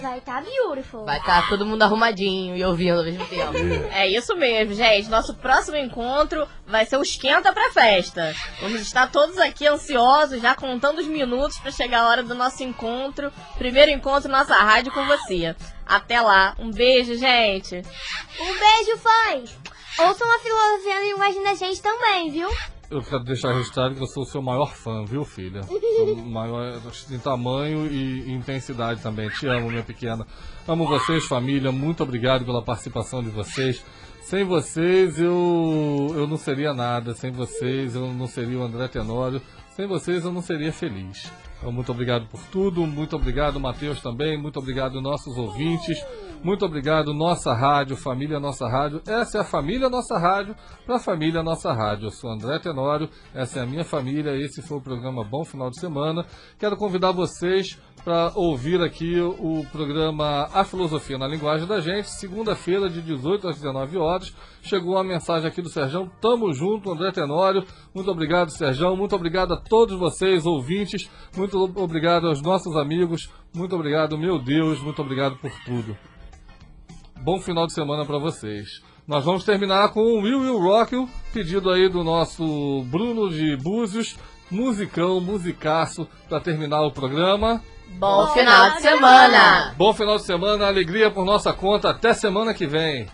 vai 0.02 0.20
estar 0.20 0.42
beautiful. 0.44 1.04
Vai 1.04 1.20
estar 1.20 1.50
todo 1.50 1.66
mundo 1.66 1.82
arrumadinho 1.82 2.56
e 2.56 2.64
ouvindo 2.64 3.00
ao 3.00 3.04
mesmo 3.04 3.26
tempo. 3.26 3.54
É 3.92 4.08
isso 4.08 4.36
mesmo, 4.36 4.74
gente. 4.74 5.10
Nosso 5.10 5.34
próximo 5.34 5.76
encontro 5.78 6.48
vai 6.66 6.86
ser 6.86 6.98
o 6.98 7.02
esquenta 7.02 7.52
pra 7.52 7.72
festa. 7.72 8.34
Vamos 8.62 8.82
estar 8.82 9.12
todos 9.12 9.38
aqui 9.38 9.68
ansiosos, 9.68 10.42
já 10.42 10.56
contando 10.56 11.00
os 11.00 11.08
minutos 11.08 11.58
pra 11.58 11.72
chegar 11.72 12.02
a 12.02 12.08
hora 12.08 12.24
do 12.24 12.34
nosso 12.34 12.64
encontro. 12.64 13.32
Primeiro 13.58 13.92
encontro 13.92 14.32
nossa 14.32 14.56
rádio 14.56 14.94
com 14.94 15.06
você. 15.06 15.56
Até 15.88 16.22
lá. 16.22 16.56
Um 16.60 16.72
beijo, 16.72 17.16
gente. 17.16 17.76
Um 17.76 18.60
beijo, 18.60 18.98
fãs. 18.98 19.58
Ouçam 20.00 20.32
a 20.36 20.40
filosofia 20.40 20.96
na 20.96 21.02
linguagem 21.02 21.44
da 21.44 21.56
gente 21.56 21.82
também, 21.82 22.30
viu? 22.30 22.50
Eu 22.90 23.02
quero 23.02 23.24
deixar 23.24 23.52
registrado 23.52 23.96
que 23.96 24.02
eu 24.02 24.08
sou 24.08 24.24
o 24.24 24.26
seu 24.26 24.42
maior 24.42 24.74
fã, 24.74 25.04
viu, 25.04 25.26
filha? 25.26 25.62
Sou 25.68 26.16
maior 26.16 26.80
em 27.12 27.20
tamanho 27.20 27.86
e 27.88 28.32
intensidade 28.32 29.02
também. 29.02 29.30
Te 29.30 29.48
amo, 29.48 29.70
minha 29.70 29.84
pequena. 29.84 30.26
Amo 30.68 30.88
vocês, 30.88 31.26
família. 31.26 31.72
Muito 31.72 32.04
obrigado 32.04 32.46
pela 32.46 32.62
participação 32.62 33.22
de 33.22 33.30
vocês. 33.30 33.84
Sem 34.22 34.44
vocês 34.46 35.20
eu, 35.20 36.14
eu 36.16 36.28
não 36.28 36.38
seria 36.38 36.74
nada. 36.74 37.14
Sem 37.14 37.32
vocês 37.32 37.96
eu 37.96 38.14
não 38.14 38.28
seria 38.28 38.60
o 38.60 38.64
André 38.64 38.88
Tenório. 38.88 39.42
Sem 39.76 39.86
vocês 39.88 40.24
eu 40.24 40.32
não 40.32 40.42
seria 40.42 40.72
feliz. 40.72 41.30
Então, 41.58 41.72
muito 41.72 41.92
obrigado 41.92 42.28
por 42.28 42.42
tudo. 42.52 42.86
Muito 42.86 43.16
obrigado, 43.16 43.60
Matheus, 43.60 44.02
também. 44.02 44.38
Muito 44.38 44.60
obrigado, 44.60 45.02
nossos 45.02 45.38
ouvintes. 45.38 45.98
Muito 46.44 46.66
obrigado, 46.66 47.14
Nossa 47.14 47.54
Rádio, 47.54 47.98
Família 47.98 48.40
Nossa 48.40 48.68
Rádio. 48.70 49.02
Essa 49.08 49.40
é 49.40 49.42
a 49.42 49.44
Família 49.44 49.90
Nossa 49.90 50.18
Rádio, 50.18 50.56
para 50.86 50.96
a 50.96 51.00
Família 51.00 51.42
Nossa 51.42 51.74
Rádio. 51.74 52.08
Eu 52.08 52.12
sou 52.12 52.32
André 52.32 52.60
Tenório, 52.60 53.10
essa 53.34 53.60
é 53.60 53.64
a 53.64 53.66
minha 53.66 53.84
família. 53.84 54.36
Esse 54.38 54.62
foi 54.62 54.78
o 54.78 54.82
programa 54.82 55.24
Bom 55.24 55.44
Final 55.44 55.70
de 55.70 55.80
Semana. 55.80 56.26
Quero 56.60 56.78
convidar 56.78 57.12
vocês 57.12 57.78
para 58.04 58.32
ouvir 58.36 58.82
aqui 58.82 59.20
o 59.20 59.66
programa 59.72 60.48
A 60.54 60.64
Filosofia 60.64 61.18
na 61.18 61.28
Linguagem 61.28 61.68
da 61.68 61.82
Gente, 61.82 62.10
segunda-feira, 62.10 62.88
de 62.88 63.02
18 63.02 63.50
às 63.50 63.56
19 63.58 63.98
horas. 63.98 64.34
Chegou 64.62 64.94
uma 64.94 65.04
mensagem 65.04 65.48
aqui 65.48 65.62
do 65.62 65.70
Serjão. 65.70 66.10
Tamo 66.22 66.54
junto, 66.54 66.92
André 66.92 67.12
Tenório. 67.12 67.66
Muito 67.94 68.10
obrigado, 68.12 68.52
Serjão. 68.52 68.96
Muito 68.96 69.16
obrigado 69.16 69.54
a 69.54 69.58
todos 69.58 70.00
vocês, 70.00 70.46
ouvintes. 70.46 71.10
Muito 71.36 71.58
obrigado 71.76 72.28
aos 72.28 72.42
nossos 72.42 72.76
amigos. 72.78 73.30
Muito 73.54 73.76
obrigado, 73.76 74.18
meu 74.18 74.40
Deus. 74.40 74.80
Muito 74.82 75.02
obrigado 75.02 75.36
por 75.38 75.52
tudo. 75.66 75.98
Bom 77.28 77.42
final 77.42 77.68
de 77.68 77.74
semana 77.74 78.06
para 78.06 78.18
vocês. 78.18 78.82
Nós 79.06 79.26
vamos 79.26 79.44
terminar 79.44 79.90
com 79.90 80.00
o 80.00 80.22
Will 80.22 80.40
Will 80.40 80.62
Rock, 80.62 81.10
pedido 81.34 81.70
aí 81.70 81.90
do 81.90 82.02
nosso 82.02 82.86
Bruno 82.86 83.30
de 83.30 83.58
Búzios. 83.58 84.18
Musicão, 84.50 85.20
musicaço, 85.20 86.08
para 86.30 86.40
terminar 86.40 86.84
o 86.84 86.92
programa. 86.94 87.62
Bom 88.00 88.28
final 88.28 88.72
de 88.76 88.82
semana! 88.82 89.74
Bom 89.78 89.94
final 89.94 90.16
de 90.16 90.24
semana, 90.24 90.68
alegria 90.68 91.12
por 91.12 91.26
nossa 91.26 91.52
conta. 91.52 91.90
Até 91.90 92.14
semana 92.14 92.54
que 92.54 92.66
vem. 92.66 93.08